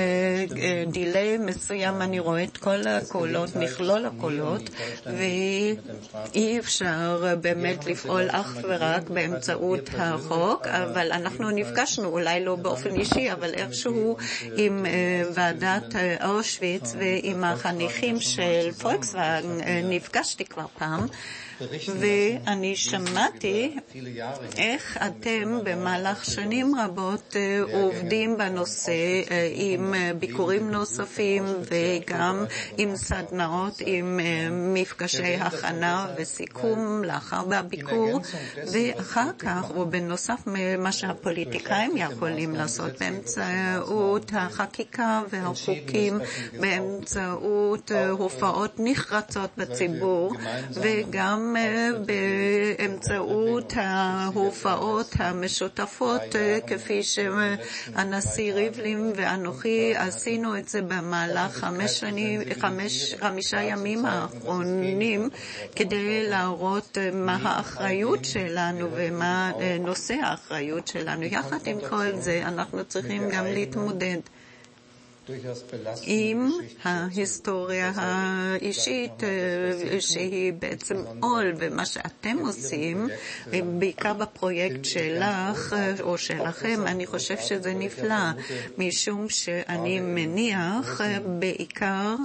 [0.92, 3.43] דיליי מסוים אני רואה את כל הקולות.
[3.50, 4.70] הקולות, מכלול הקולות,
[5.06, 13.32] ואי אפשר באמת לפעול אך ורק באמצעות החוק, אבל אנחנו נפגשנו, אולי לא באופן אישי,
[13.32, 14.18] אבל איכשהו
[14.58, 14.86] עם
[15.34, 19.44] ועדת אושוויץ ועם החניכים של פולקסווגן
[19.84, 21.08] נפגשתי כבר פעם.
[22.00, 23.76] ואני שמעתי
[24.58, 27.36] איך אתם במהלך שנים רבות
[27.74, 28.94] עובדים בנושא
[29.54, 32.46] עם ביקורים נוספים וגם
[32.78, 34.20] עם סדנאות, עם
[34.52, 38.20] מפגשי הכנה וסיכום לאחר הביקור,
[38.72, 40.40] ואחר כך, ובנוסף
[40.78, 46.20] מה שהפוליטיקאים יכולים לעשות באמצעות החקיקה והחוקים,
[46.60, 50.34] באמצעות הופעות נחרצות בציבור,
[50.74, 51.53] וגם
[52.06, 56.22] באמצעות ההופעות המשותפות,
[56.68, 65.30] כפי שהנשיא ריבלין ואנוכי עשינו את זה במהלך חמש שנים, חמש, חמישה ימים האחרונים,
[65.76, 71.24] כדי להראות מה האחריות שלנו ומה נושא האחריות שלנו.
[71.24, 74.20] יחד עם כל זה, אנחנו צריכים גם להתמודד.
[76.04, 76.52] עם
[76.84, 79.24] ההיסטוריה האישית
[80.00, 83.08] שהיא בעצם עול, ומה שאתם עושים,
[83.80, 88.32] בעיקר בפרויקט שלך או שלכם, אני חושב שזה נפלא,
[88.78, 91.02] משום שאני מניח
[91.40, 92.16] בעיקר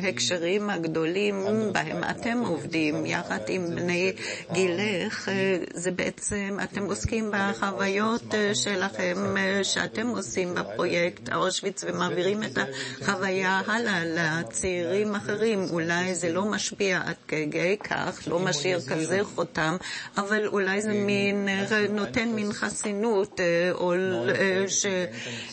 [0.00, 4.12] בהקשרים הגדולים בהם אתם עובדים, יחד עם בני
[4.52, 5.30] גילך,
[5.74, 9.16] זה בעצם, אתם עוסקים בחוויות שלכם
[9.62, 11.28] שאתם עושים בפרויקט.
[11.50, 12.58] אושוויץ ומעבירים את
[13.02, 15.66] החוויה הלאה לצעירים אחרים.
[15.70, 19.76] אולי זה לא משפיע עד כדי כך, לא משאיר כזה חותם,
[20.16, 21.48] אבל אולי זה מין,
[21.90, 23.40] נותן מין חסינות,
[23.74, 23.92] או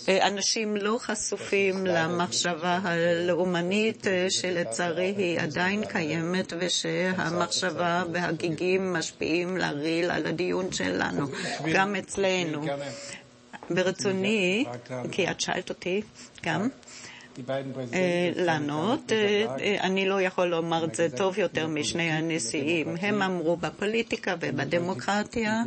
[0.06, 10.72] שאנשים לא חשופים למחשבה הלאומנית שלצערי היא עדיין קיימת, ושהמחשבה והגיגים משפיעים לריל על הדיון
[10.72, 11.28] שלנו,
[11.74, 12.66] גם אצלנו.
[13.70, 14.66] ברצוני,
[15.12, 16.02] כי את שאלת אותי
[16.44, 16.68] גם,
[18.36, 19.12] לענות.
[19.82, 22.96] אני לא יכול לומר את זה טוב יותר משני הנשיאים.
[23.02, 25.64] הם אמרו בפוליטיקה ובדמוקרטיה,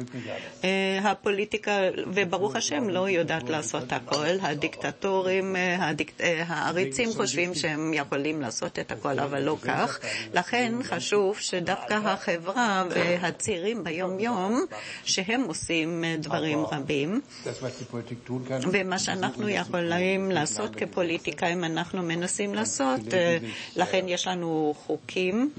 [1.02, 4.26] הפוליטיקה, וברוך השם, לא יודעת לעשות הכל.
[4.42, 5.56] הדיקטטורים,
[6.46, 9.98] העריצים חושבים שהם יכולים לעשות את הכל, אבל לא כך.
[10.34, 14.64] לכן חשוב שדווקא החברה והצעירים ביום-יום,
[15.04, 17.20] שהם עושים דברים רבים,
[18.72, 23.00] ומה שאנחנו יכולים לעשות כפוליטיקאים, אנחנו מנסים לעשות.
[23.76, 25.50] לכן יש לנו חוקים,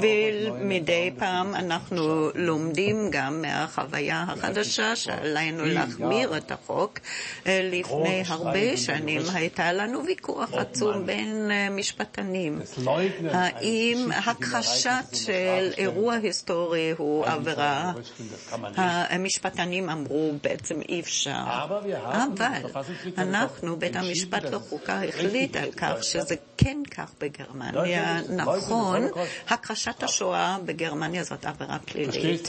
[0.00, 6.98] ומדי פעם אנחנו לומדים גם מהחוויה החדשה שעלינו להחמיר את החוק.
[7.46, 12.60] לפני הרבה שנים הייתה לנו ויכוח עצום בין משפטנים.
[13.32, 17.92] האם הכחשת של אירוע היסטורי הוא עבירה?
[18.76, 21.42] המשפטנים אמרו בעצם אי אפשר.
[21.46, 21.92] אבל
[23.18, 28.20] אנחנו, בית המשפט לחוקה, החליט החליט על כך שזה כן כך בגרמניה.
[28.28, 29.02] נכון,
[29.48, 32.48] הכחשת השואה בגרמניה זאת עבירה פלילית.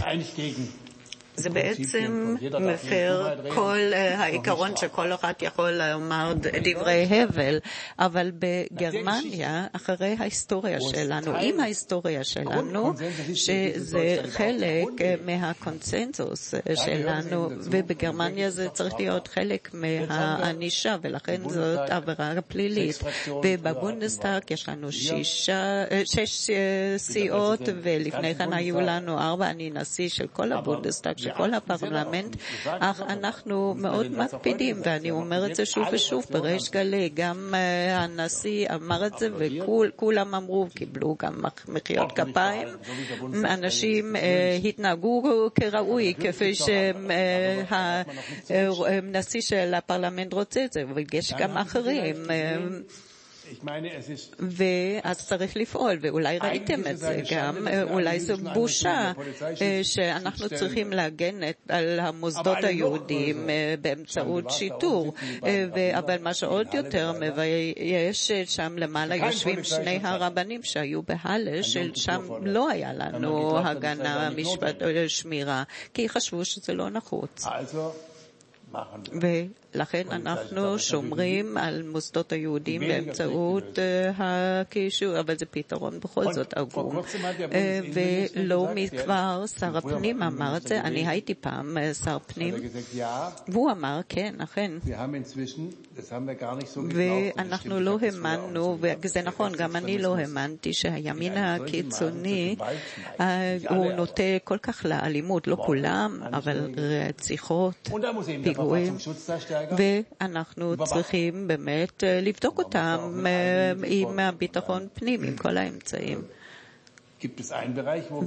[1.38, 6.34] זה בעצם מפר כל אה, העיקרון שכל אחד יכול לומר
[6.64, 7.60] דברי הבל,
[8.00, 12.94] אבל בגרמניה, אחרי ההיסטוריה שלנו, עם ההיסטוריה שלנו,
[13.34, 14.88] שזה חלק
[15.26, 23.00] מהקונצנזוס שלנו, ובגרמניה זה צריך להיות חלק מהענישה, ולכן זאת עבירה פלילית.
[23.44, 26.50] ובבונדסטאג יש לנו שישה, שש
[26.98, 31.27] סיעות, ולפני כן היו לנו ארבע, אני נשיא של כל הבונדסטאג.
[31.28, 37.10] של כל הפרלמנט, אך אנחנו מאוד מקפידים, ואני אומר את זה שוב ושוב בריש גלי.
[37.14, 37.54] גם
[37.92, 42.68] הנשיא אמר את זה וכולם אמרו, קיבלו גם מחיאות כפיים.
[43.46, 44.16] אנשים
[44.64, 45.24] התנהגו
[45.56, 46.52] כראוי, כפי
[48.48, 52.16] שהנשיא של הפרלמנט רוצה את זה, ויש גם אחרים.
[54.40, 59.12] ואז צריך לפעול, ואולי ראיתם את זה גם, אולי זו בושה
[59.84, 61.40] שאנחנו צריכים להגן
[61.70, 63.50] על המוסדות היהודיים
[63.82, 65.14] באמצעות שיטור,
[65.94, 72.94] אבל מה שעוד יותר מבייש, שם למעלה יושבים שני הרבנים שהיו בהלה, ששם לא היה
[72.94, 74.76] לנו הגנה, משפט,
[75.08, 77.46] שמירה, כי חשבו שזה לא נחוץ.
[79.78, 83.80] לכן אנחנו שומרים על מוסדות היהודים באמצעות
[84.18, 87.00] הקישור, אבל זה פתרון בכל זאת עגום.
[88.36, 92.54] ולא מכבר שר הפנים אמר את זה, אני הייתי פעם שר פנים,
[93.48, 94.72] והוא אמר, כן, אכן.
[96.94, 102.56] ואנחנו לא האמנו, וזה נכון, גם אני לא האמנתי שהימין הקיצוני
[103.70, 107.90] הוא נוטה כל כך לאלימות, לא כולם, אבל רציחות,
[108.44, 108.98] פיגועים.
[109.78, 113.24] ואנחנו צריכים באמת לבדוק אותם
[113.86, 116.22] עם הביטחון פנים, עם כל האמצעים.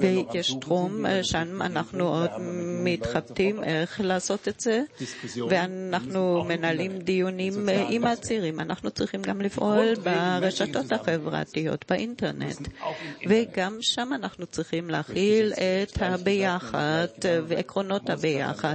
[0.01, 2.31] ויש תחום שם אנחנו עוד
[2.85, 4.83] מתחבטים איך לעשות את זה,
[5.49, 8.61] ואנחנו מנהלים דיונים עם הצעירים.
[8.61, 12.69] אנחנו צריכים גם לפעול ברשתות החברתיות, באינטרנט,
[13.29, 17.07] וגם שם אנחנו צריכים להכיל את הביחד
[17.47, 18.75] ועקרונות הביחד.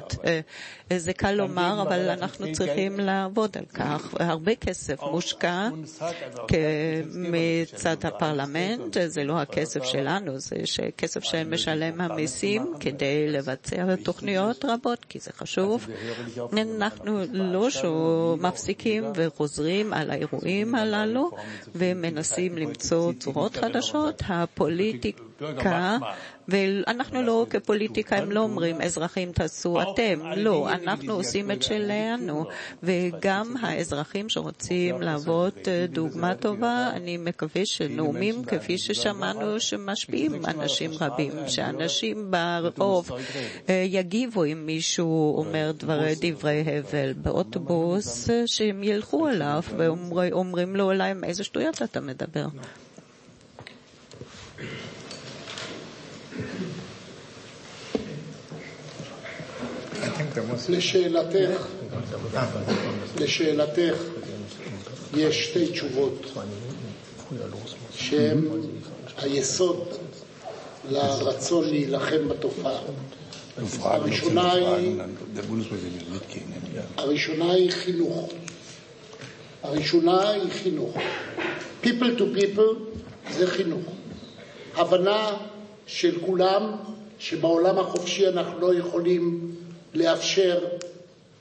[0.97, 4.13] זה קל לומר, אבל אנחנו צריכים לעבוד על כך.
[4.19, 5.69] הרבה כסף מושקע
[7.13, 10.55] מצד הפרלמנט, זה לא הכסף שלנו, זה
[10.97, 15.87] כסף שמשלם המיסים כדי לבצע תוכניות רבות, כי זה חשוב.
[16.53, 17.67] אנחנו לא
[18.39, 21.31] מפסיקים וחוזרים על האירועים הללו
[21.75, 24.21] ומנסים למצוא צורות חדשות.
[24.27, 25.21] הפוליטיקה
[26.47, 32.45] ואנחנו לא כפוליטיקאים לא אומרים אזרחים תעשו אתם, לא, אנחנו עושים את שלנו.
[32.83, 42.31] וגם האזרחים שרוצים להוות דוגמה טובה, אני מקווה שנאומים כפי ששמענו שמשפיעים אנשים רבים, שאנשים
[42.31, 43.11] ברחוב
[43.69, 51.43] יגיבו אם מישהו אומר דברי, דברי הבל באוטובוס, שהם ילכו אליו ואומרים לו אולי איזה
[51.43, 52.45] שטויות אתה מדבר.
[63.19, 63.97] לשאלתך,
[65.17, 66.31] יש שתי תשובות
[67.91, 68.47] שהן
[69.17, 69.87] היסוד
[70.89, 72.79] לרצון להילחם בתופעה.
[73.81, 74.97] הראשונה היא,
[76.97, 78.29] הראשונה היא חינוך.
[79.63, 80.97] הראשונה היא חינוך.
[81.83, 82.99] People to people
[83.31, 83.83] זה חינוך.
[84.75, 85.31] הבנה
[85.87, 86.71] של כולם
[87.19, 89.54] שבעולם החופשי אנחנו לא יכולים
[89.95, 90.59] לאפשר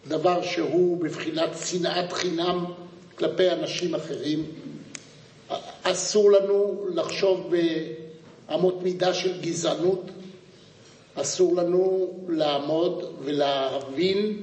[0.09, 2.65] דבר שהוא בבחינת שנאת חינם
[3.19, 4.45] כלפי אנשים אחרים.
[5.83, 7.53] אסור לנו לחשוב
[8.49, 10.03] באמות מידה של גזענות,
[11.15, 14.37] אסור לנו לעמוד ולהבין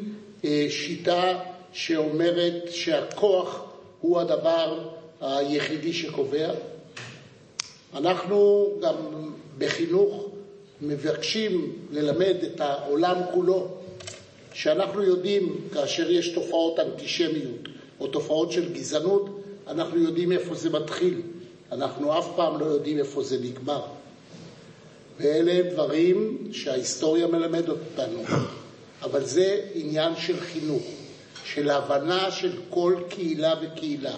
[0.69, 1.39] שיטה
[1.73, 3.65] שאומרת שהכוח
[4.01, 4.89] הוא הדבר
[5.21, 6.51] היחידי שקובע.
[7.93, 8.95] אנחנו גם
[9.57, 10.25] בחינוך
[10.81, 13.80] מבקשים ללמד את העולם כולו
[14.53, 17.67] שאנחנו יודעים, כאשר יש תופעות אנטישמיות
[17.99, 21.21] או תופעות של גזענות, אנחנו יודעים איפה זה מתחיל.
[21.71, 23.81] אנחנו אף פעם לא יודעים איפה זה נגמר.
[25.19, 28.23] ואלה דברים שההיסטוריה מלמדת אותנו.
[29.03, 30.83] אבל זה עניין של חינוך,
[31.45, 34.13] של הבנה של כל קהילה וקהילה.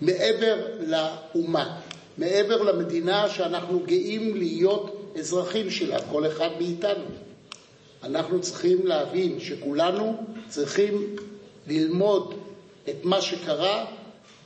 [0.00, 1.80] מעבר לאומה,
[2.18, 7.04] מעבר למדינה שאנחנו גאים להיות אזרחים שלה, כל אחד מאיתנו.
[8.02, 11.16] אנחנו צריכים להבין שכולנו צריכים
[11.66, 12.34] ללמוד
[12.88, 13.86] את מה שקרה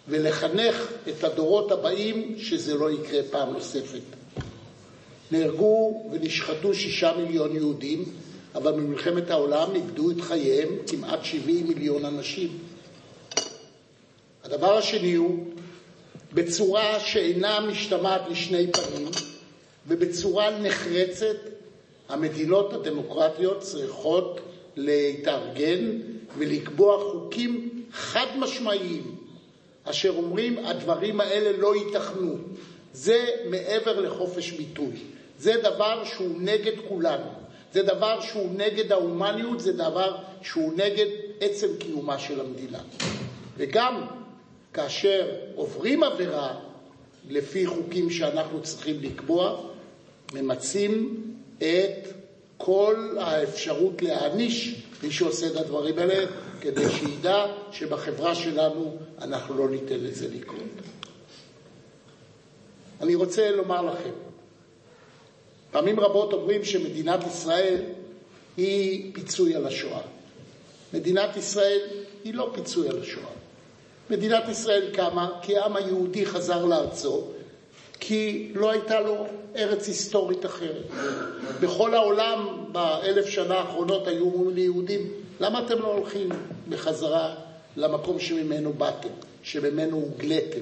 [0.09, 4.01] ולחנך את הדורות הבאים שזה לא יקרה פעם נוספת.
[5.31, 8.05] נהרגו ונשחטו שישה מיליון יהודים,
[8.55, 12.59] אבל במלחמת העולם איבדו את חייהם כמעט 70 מיליון אנשים.
[14.45, 15.45] הדבר השני הוא,
[16.35, 19.09] בצורה שאינה משתמעת לשני פנים
[19.89, 21.37] ובצורה נחרצת,
[22.11, 24.41] המדינות הדמוקרטיות צריכות
[24.77, 25.99] להתארגן
[26.39, 29.17] ולקבוע חוקים חד משמעיים
[29.85, 32.37] אשר אומרים הדברים האלה לא ייתכנו.
[32.93, 34.93] זה מעבר לחופש ביטוי.
[35.39, 37.31] זה דבר שהוא נגד כולנו.
[37.73, 41.07] זה דבר שהוא נגד ההומניות, זה דבר שהוא נגד
[41.41, 42.79] עצם קיומה של המדינה.
[43.57, 44.07] וגם
[44.73, 46.55] כאשר עוברים עבירה
[47.31, 49.61] לפי חוקים שאנחנו צריכים לקבוע,
[50.35, 51.23] ממצים
[51.61, 52.09] את
[52.57, 56.27] כל האפשרות להעניש מי שעושה את הדברים האלה,
[56.61, 60.61] כדי שידע שבחברה שלנו אנחנו לא ניתן לזה לקרות.
[63.01, 64.11] אני רוצה לומר לכם,
[65.71, 67.83] פעמים רבות אומרים שמדינת ישראל
[68.57, 70.01] היא פיצוי על השואה.
[70.95, 71.81] מדינת ישראל
[72.25, 73.33] היא לא פיצוי על השואה.
[74.11, 77.27] מדינת ישראל קמה כי העם היהודי חזר לארצו,
[78.01, 79.27] כי לא הייתה לו
[79.57, 80.87] ארץ היסטורית אחרת.
[81.61, 86.29] בכל העולם באלף שנה האחרונות היו אומרים ליהודים, למה אתם לא הולכים
[86.69, 87.35] בחזרה
[87.77, 89.09] למקום שממנו באתם,
[89.43, 90.61] שממנו הוגלתם,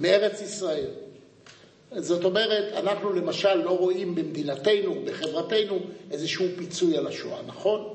[0.00, 0.86] מארץ ישראל?
[1.96, 5.78] זאת אומרת, אנחנו למשל לא רואים במדינתנו, בחברתנו,
[6.10, 7.94] איזשהו פיצוי על השואה, נכון?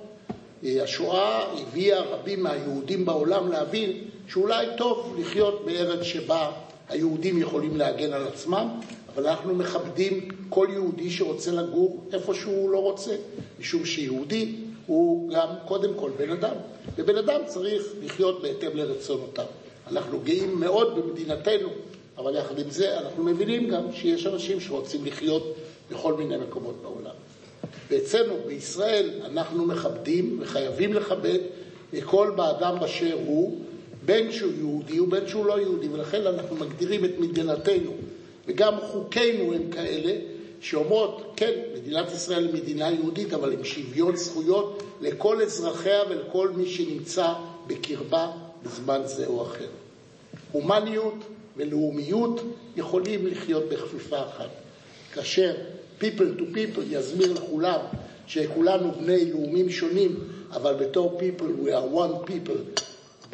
[0.63, 6.51] השואה הביאה רבים מהיהודים בעולם להבין שאולי טוב לחיות בארץ שבה
[6.89, 8.67] היהודים יכולים להגן על עצמם,
[9.15, 13.15] אבל אנחנו מכבדים כל יהודי שרוצה לגור איפה שהוא לא רוצה,
[13.59, 14.55] משום שיהודי
[14.85, 16.55] הוא גם קודם כל בן אדם,
[16.95, 19.45] ובן אדם צריך לחיות בהתאם לרצונותיו.
[19.91, 21.69] אנחנו גאים מאוד במדינתנו,
[22.17, 25.55] אבל יחד עם זה אנחנו מבינים גם שיש אנשים שרוצים לחיות
[25.91, 27.15] בכל מיני מקומות בעולם.
[27.89, 31.39] ואצלנו בישראל אנחנו מכבדים וחייבים לכבד
[32.05, 33.59] כל באדם באשר הוא,
[34.05, 37.91] בין שהוא יהודי ובין שהוא לא יהודי, ולכן אנחנו מגדירים את מדינתנו,
[38.47, 40.13] וגם חוקינו הם כאלה
[40.61, 46.65] שאומרות, כן, מדינת ישראל היא מדינה יהודית, אבל עם שוויון זכויות לכל אזרחיה ולכל מי
[46.65, 47.33] שנמצא
[47.67, 48.31] בקרבה
[48.63, 49.67] בזמן זה או אחר.
[50.51, 51.13] הומניות
[51.57, 52.41] ולאומיות
[52.77, 54.49] יכולים לחיות בכפיפה אחת.
[55.13, 55.53] כאשר
[56.01, 57.79] people to people יסביר לכולם
[58.27, 60.19] שכולנו בני לאומים שונים,
[60.51, 62.81] אבל בתור people we are one people,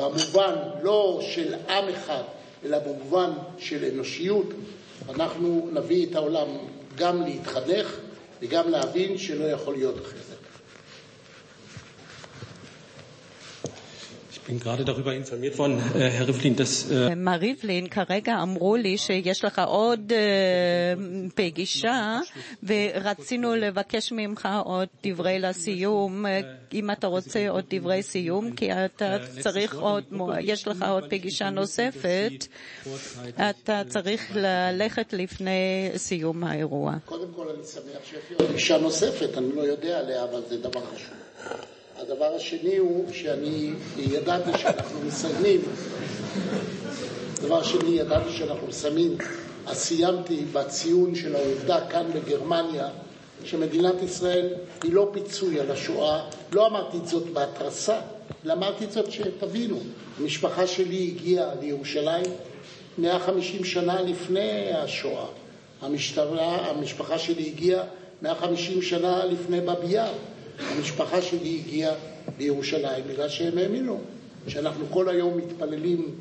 [0.09, 2.23] במובן לא של עם אחד,
[2.65, 4.45] אלא במובן של אנושיות,
[5.09, 6.47] אנחנו נביא את העולם
[6.95, 7.97] גם להתחנך
[8.41, 10.40] וגם להבין שלא יכול להיות אחרת.
[14.51, 16.85] Bin gerade darüber informiert worden, äh, Herr Rivlin, dass...
[17.15, 20.13] מר ריבלין, כרגע אמרו לי שיש לך עוד
[21.35, 22.19] פגישה,
[22.63, 26.25] ורצינו לבקש ממך עוד דברי לסיום,
[26.73, 30.03] אם אתה רוצה עוד דברי סיום, כי אתה צריך עוד,
[30.41, 32.47] יש לך עוד פגישה נוספת,
[33.49, 36.95] אתה צריך ללכת לפני סיום האירוע.
[37.05, 40.57] קודם כל אני שמח שיש לי עוד פגישה נוספת, אני לא יודע עליה, אבל זה
[40.57, 41.80] דבר חשוב.
[42.01, 45.61] הדבר השני הוא שאני ידעתי שאנחנו מסיימים,
[47.39, 49.17] הדבר השני, ידעתי שאנחנו מסיימים,
[49.67, 52.89] אז סיימתי בציון של העובדה כאן בגרמניה
[53.43, 54.47] שמדינת ישראל
[54.83, 56.21] היא לא פיצוי על השואה,
[56.51, 57.99] לא אמרתי את זאת בהתרסה,
[58.45, 59.79] אלא אמרתי את זאת שתבינו,
[60.19, 62.25] המשפחה שלי הגיעה לירושלים
[62.97, 65.25] 150 שנה לפני השואה,
[65.81, 67.83] המשטרה, המשפחה שלי הגיעה
[68.21, 70.13] 150 שנה לפני באבי יאר.
[70.59, 71.93] המשפחה שלי הגיעה
[72.39, 73.99] לירושלים בגלל שהם האמינו
[74.47, 76.15] שאנחנו כל היום מתפללים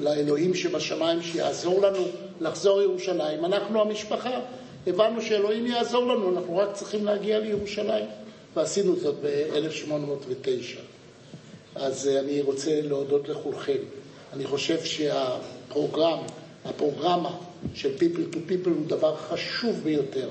[0.00, 2.04] לאלוהים שבשמיים שיעזור לנו
[2.40, 3.44] לחזור לירושלים.
[3.44, 4.40] אנחנו המשפחה,
[4.86, 8.04] הבנו שאלוהים יעזור לנו, אנחנו רק צריכים להגיע לירושלים,
[8.56, 10.78] ועשינו זאת ב-1809.
[11.74, 13.78] אז אני רוצה להודות לכולכם.
[14.32, 16.18] אני חושב שהפרוגרם,
[16.64, 17.36] הפרוגרמה
[17.74, 20.28] של People to People הוא דבר חשוב ביותר.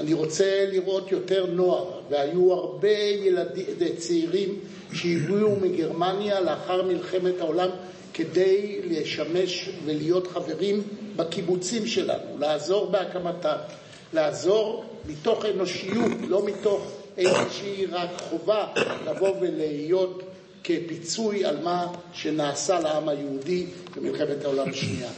[0.00, 4.58] אני רוצה לראות יותר נוער, והיו הרבה ילדים, צעירים
[4.92, 7.68] שהגיעו מגרמניה לאחר מלחמת העולם
[8.14, 10.82] כדי לשמש ולהיות חברים
[11.16, 13.56] בקיבוצים שלנו, לעזור בהקמתם,
[14.12, 18.66] לעזור מתוך אנושיות, לא מתוך איזושהי רק חובה
[19.06, 20.22] לבוא ולהיות
[20.64, 25.08] כפיצוי על מה שנעשה לעם היהודי במלחמת העולם השנייה.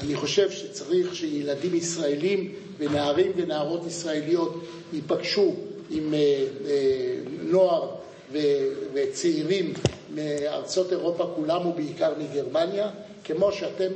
[0.00, 5.54] אני חושב שצריך שילדים ישראלים ונערים ונערות ישראליות ייפגשו
[5.90, 6.14] עם
[7.42, 7.88] נוער
[8.94, 9.72] וצעירים
[10.14, 12.90] מארצות אירופה כולם ובעיקר מגרמניה,
[13.24, 13.90] כמו שאתם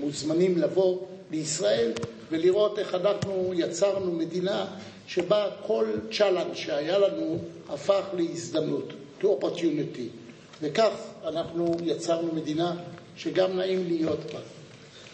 [0.00, 0.98] מוזמנים לבוא
[1.30, 1.92] לישראל
[2.30, 4.66] ולראות איך אנחנו יצרנו מדינה
[5.06, 5.86] שבה כל
[6.18, 7.38] challenge שהיה לנו
[7.68, 8.88] הפך להזדמנות,
[9.20, 10.08] to opportunity.
[10.62, 10.90] וכך
[11.26, 12.74] אנחנו יצרנו מדינה
[13.16, 14.38] שגם נעים להיות בה.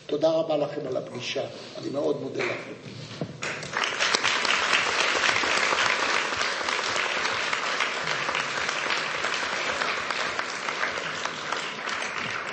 [0.08, 1.44] תודה רבה לכם על הפגישה,
[1.78, 2.74] אני מאוד מודה לכם.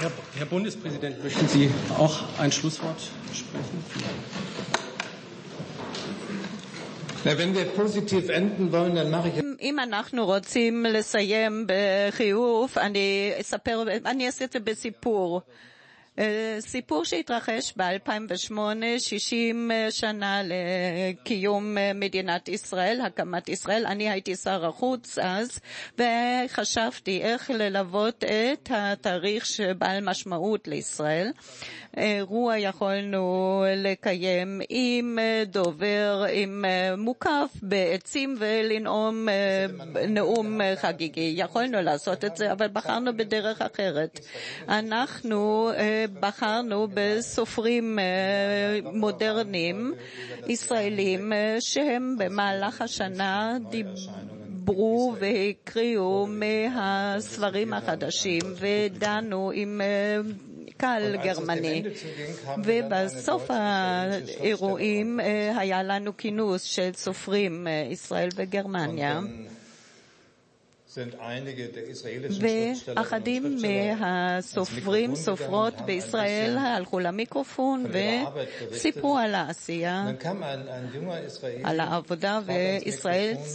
[0.01, 3.01] Herr, Herr Bundespräsident, möchten Sie auch ein Schlusswort
[3.35, 3.79] sprechen?
[7.25, 13.33] Na, wenn wir positiv enden wollen, dann mache ich אם אנחנו רוצים לסיים בחיוב, אני
[13.41, 15.41] אספר, אני אעשה את זה בסיפור.
[16.20, 18.54] אה, סיפור שהתרחש ב-2008,
[18.98, 23.86] 60 שנה לקיום מדינת ישראל, הקמת ישראל.
[23.86, 25.60] אני הייתי שר החוץ אז,
[25.98, 31.32] וחשבתי איך ללוות את התאריך שבעל משמעות לישראל.
[31.98, 36.66] אירוע יכולנו לקיים עם דובר, עם
[36.98, 39.28] מוקף בעצים ולנאום
[40.08, 41.34] נאום חגיגי.
[41.38, 44.20] יכולנו לעשות את זה, אבל בחרנו בדרך אחרת.
[44.70, 45.72] אנחנו
[46.20, 48.00] בחרנו בסופרים
[48.94, 49.94] מודרניים
[50.48, 59.82] ישראלים שהם במהלך השנה דיברו והקריאו מהספרים החדשים ודנו עם
[60.78, 61.84] קהל גרמני.
[62.64, 65.20] ובסוף האירועים
[65.56, 69.20] היה לנו כינוס של סופרים ישראל וגרמניה.
[72.96, 73.58] ואחדים
[74.00, 77.86] מהסופרים, סופרות בישראל הלכו למיקרופון
[78.72, 80.06] וסיפרו על העשייה,
[81.64, 82.40] על העבודה,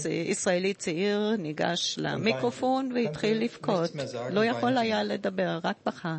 [0.00, 3.90] וישראלי צעיר ניגש למיקרופון והתחיל לבכות.
[4.30, 6.16] לא יכול היה לדבר, רק בכה.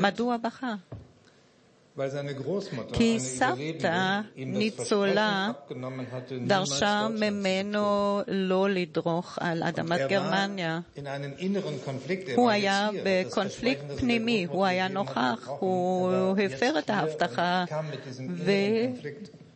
[0.00, 0.74] מדוע בכה?
[2.92, 5.50] כי סבתא ניצולה
[6.46, 10.80] דרשה ממנו לא לדרוך על אדמת גרמניה.
[12.36, 17.64] הוא היה בקונפליקט פנימי, הוא היה נוכח, הוא הפר את ההבטחה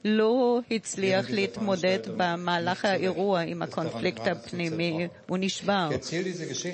[0.05, 5.89] לא הצליח להתמודד במהלך האירוע עם הקונפליקט הפנימי, הוא נשבר.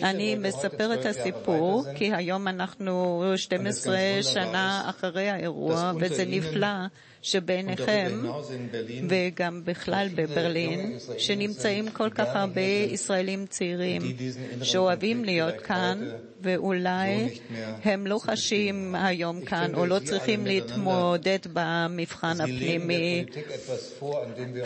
[0.03, 6.68] אני מספר את הסיפור כי היום אנחנו 12 שנה אחרי האירוע וזה נפלא
[7.22, 8.22] שביניכם
[9.09, 14.03] וגם בכלל בברלין, שנמצאים כל כך הרבה ישראלים צעירים
[14.62, 16.09] שאוהבים להיות כאן
[16.43, 17.39] ואולי
[17.85, 23.18] הם לא חשים היום כאן או לא צריכים להתמודד במבחן הפנימי.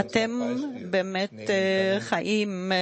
[0.01, 0.31] אתם
[0.91, 1.31] באמת
[2.01, 2.73] חיים,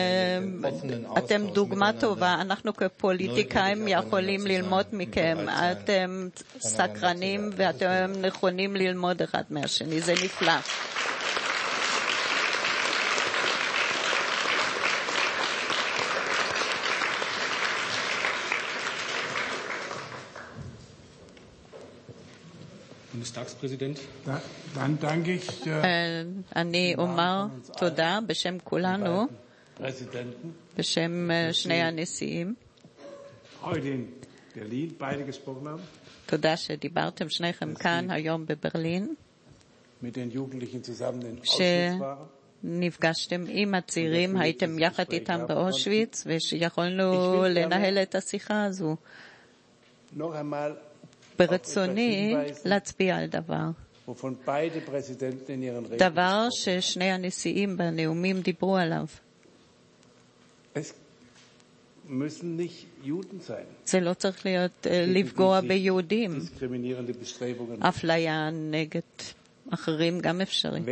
[1.18, 5.36] אתם דוגמה טובה, אנחנו כפוליטיקאים יכולים ללמוד מכם,
[5.72, 6.28] אתם
[6.60, 10.52] סקרנים ואתם נכונים ללמוד אחד מהשני, זה נפלא.
[10.52, 10.70] Bundestagspräsident.
[10.70, 10.78] Dann
[23.00, 23.09] danke ich
[26.56, 27.46] אני אומר
[27.76, 29.26] תודה בשם כולנו,
[30.78, 32.54] בשם שני הנשיאים.
[36.26, 39.14] תודה שדיברתם שניכם כאן היום בברלין,
[40.02, 42.26] mit den Jugendlichen zusammen in Auschwitz waren.
[42.64, 48.96] נפגשתם עם הצעירים, הייתם יחד איתם באושוויץ, ושיכולנו לנהל את השיחה הזו.
[51.40, 52.34] ברצוני
[52.64, 53.70] להצביע על דבר,
[55.98, 59.04] דבר ששני הנשיאים בנאומים דיברו עליו.
[63.86, 66.38] זה לא צריך להיות אה, לפגוע ביהודים.
[67.80, 69.00] אפליה נגד
[69.70, 70.84] אחרים גם אפשרית.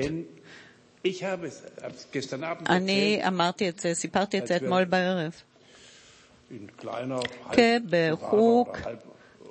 [2.68, 5.32] אני אמרתי את זה, סיפרתי את זה אתמול בערב.
[7.52, 8.68] כבחוג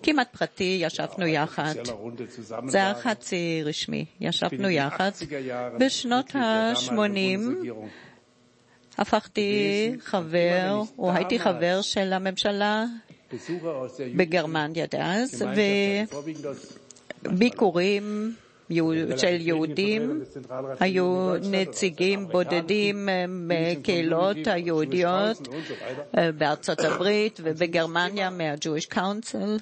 [0.04, 1.74] כמעט פרטי ישבנו יחד.
[1.86, 2.94] Runde zusammen זה היה.
[2.96, 5.12] חצי רשמי, ישבנו יחד.
[5.20, 8.08] 80er Jahren בשנות Mitglied der damaligen ה-80 Bundesregierung.
[8.98, 12.86] הפכתי חבר, או הייתי חבר של הממשלה
[14.16, 15.46] בגרמניה דאז,
[17.24, 18.34] וביקורים
[19.18, 20.22] של יהודים
[20.80, 25.48] היו נציגים בודדים מהקהילות היהודיות
[26.18, 29.62] אה, בארצות הברית ובגרמניה מה-Jewish Council.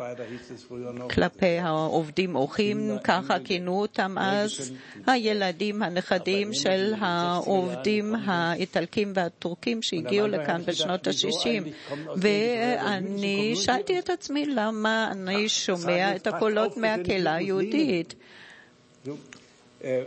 [1.14, 4.72] כלפי העובדים אורחים, ככה כינו אותם אז,
[5.06, 11.68] הילדים הנכדים של העובדים האיטלקים והטורקים שהגיעו לכאן בשנות ה-60.
[12.16, 18.14] ואני שאלתי את עצמי למה אני שומע את הקולות מהקהילה היהודית.
[19.04, 19.18] So,
[19.80, 20.04] äh,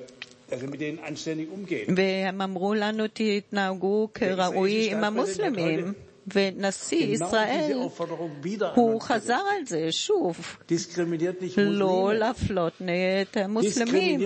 [0.51, 1.95] also mit denen anständig umgehen.
[1.95, 5.93] והם אמרו לנו תתנהגו כראוי עם המוסלמים.
[6.33, 7.79] ונשיא ישראל,
[8.75, 9.33] הוא חזר.
[9.35, 10.57] על זה שוב,
[11.57, 12.73] לא להפלות
[13.21, 14.21] את המוסלמים.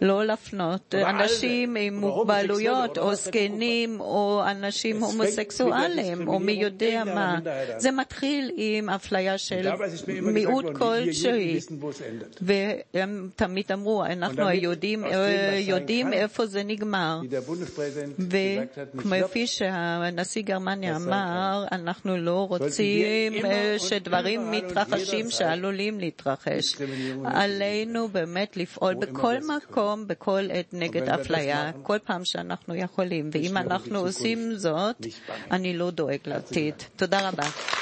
[0.00, 7.38] לא להפנות אבל אנשים עם מוגבלויות, או זקנים, או אנשים הומוסקסואלים, או מי יודע מה.
[7.76, 9.68] זה מתחיל עם אפליה של
[10.22, 11.58] מיעוט כלשהי.
[12.40, 17.20] והם תמיד אמרו, אנחנו היהודים אה, יודעים איפה זה נגמר.
[18.96, 26.76] וכפי שהנשיא גרמניה das sein אמר, אנחנו לא רוצים immer אה, שדברים מתרחשים שעלולים להתרחש.
[27.24, 29.34] עלינו באמת לפעול בכל.
[29.56, 33.30] מקום, בכל עת נגד אפליה, כל פעם שאנחנו יכולים.
[33.32, 35.06] ואם אנחנו עושים זאת.
[35.50, 36.74] אני לא דואג לעתיד.
[36.96, 37.81] תודה רבה.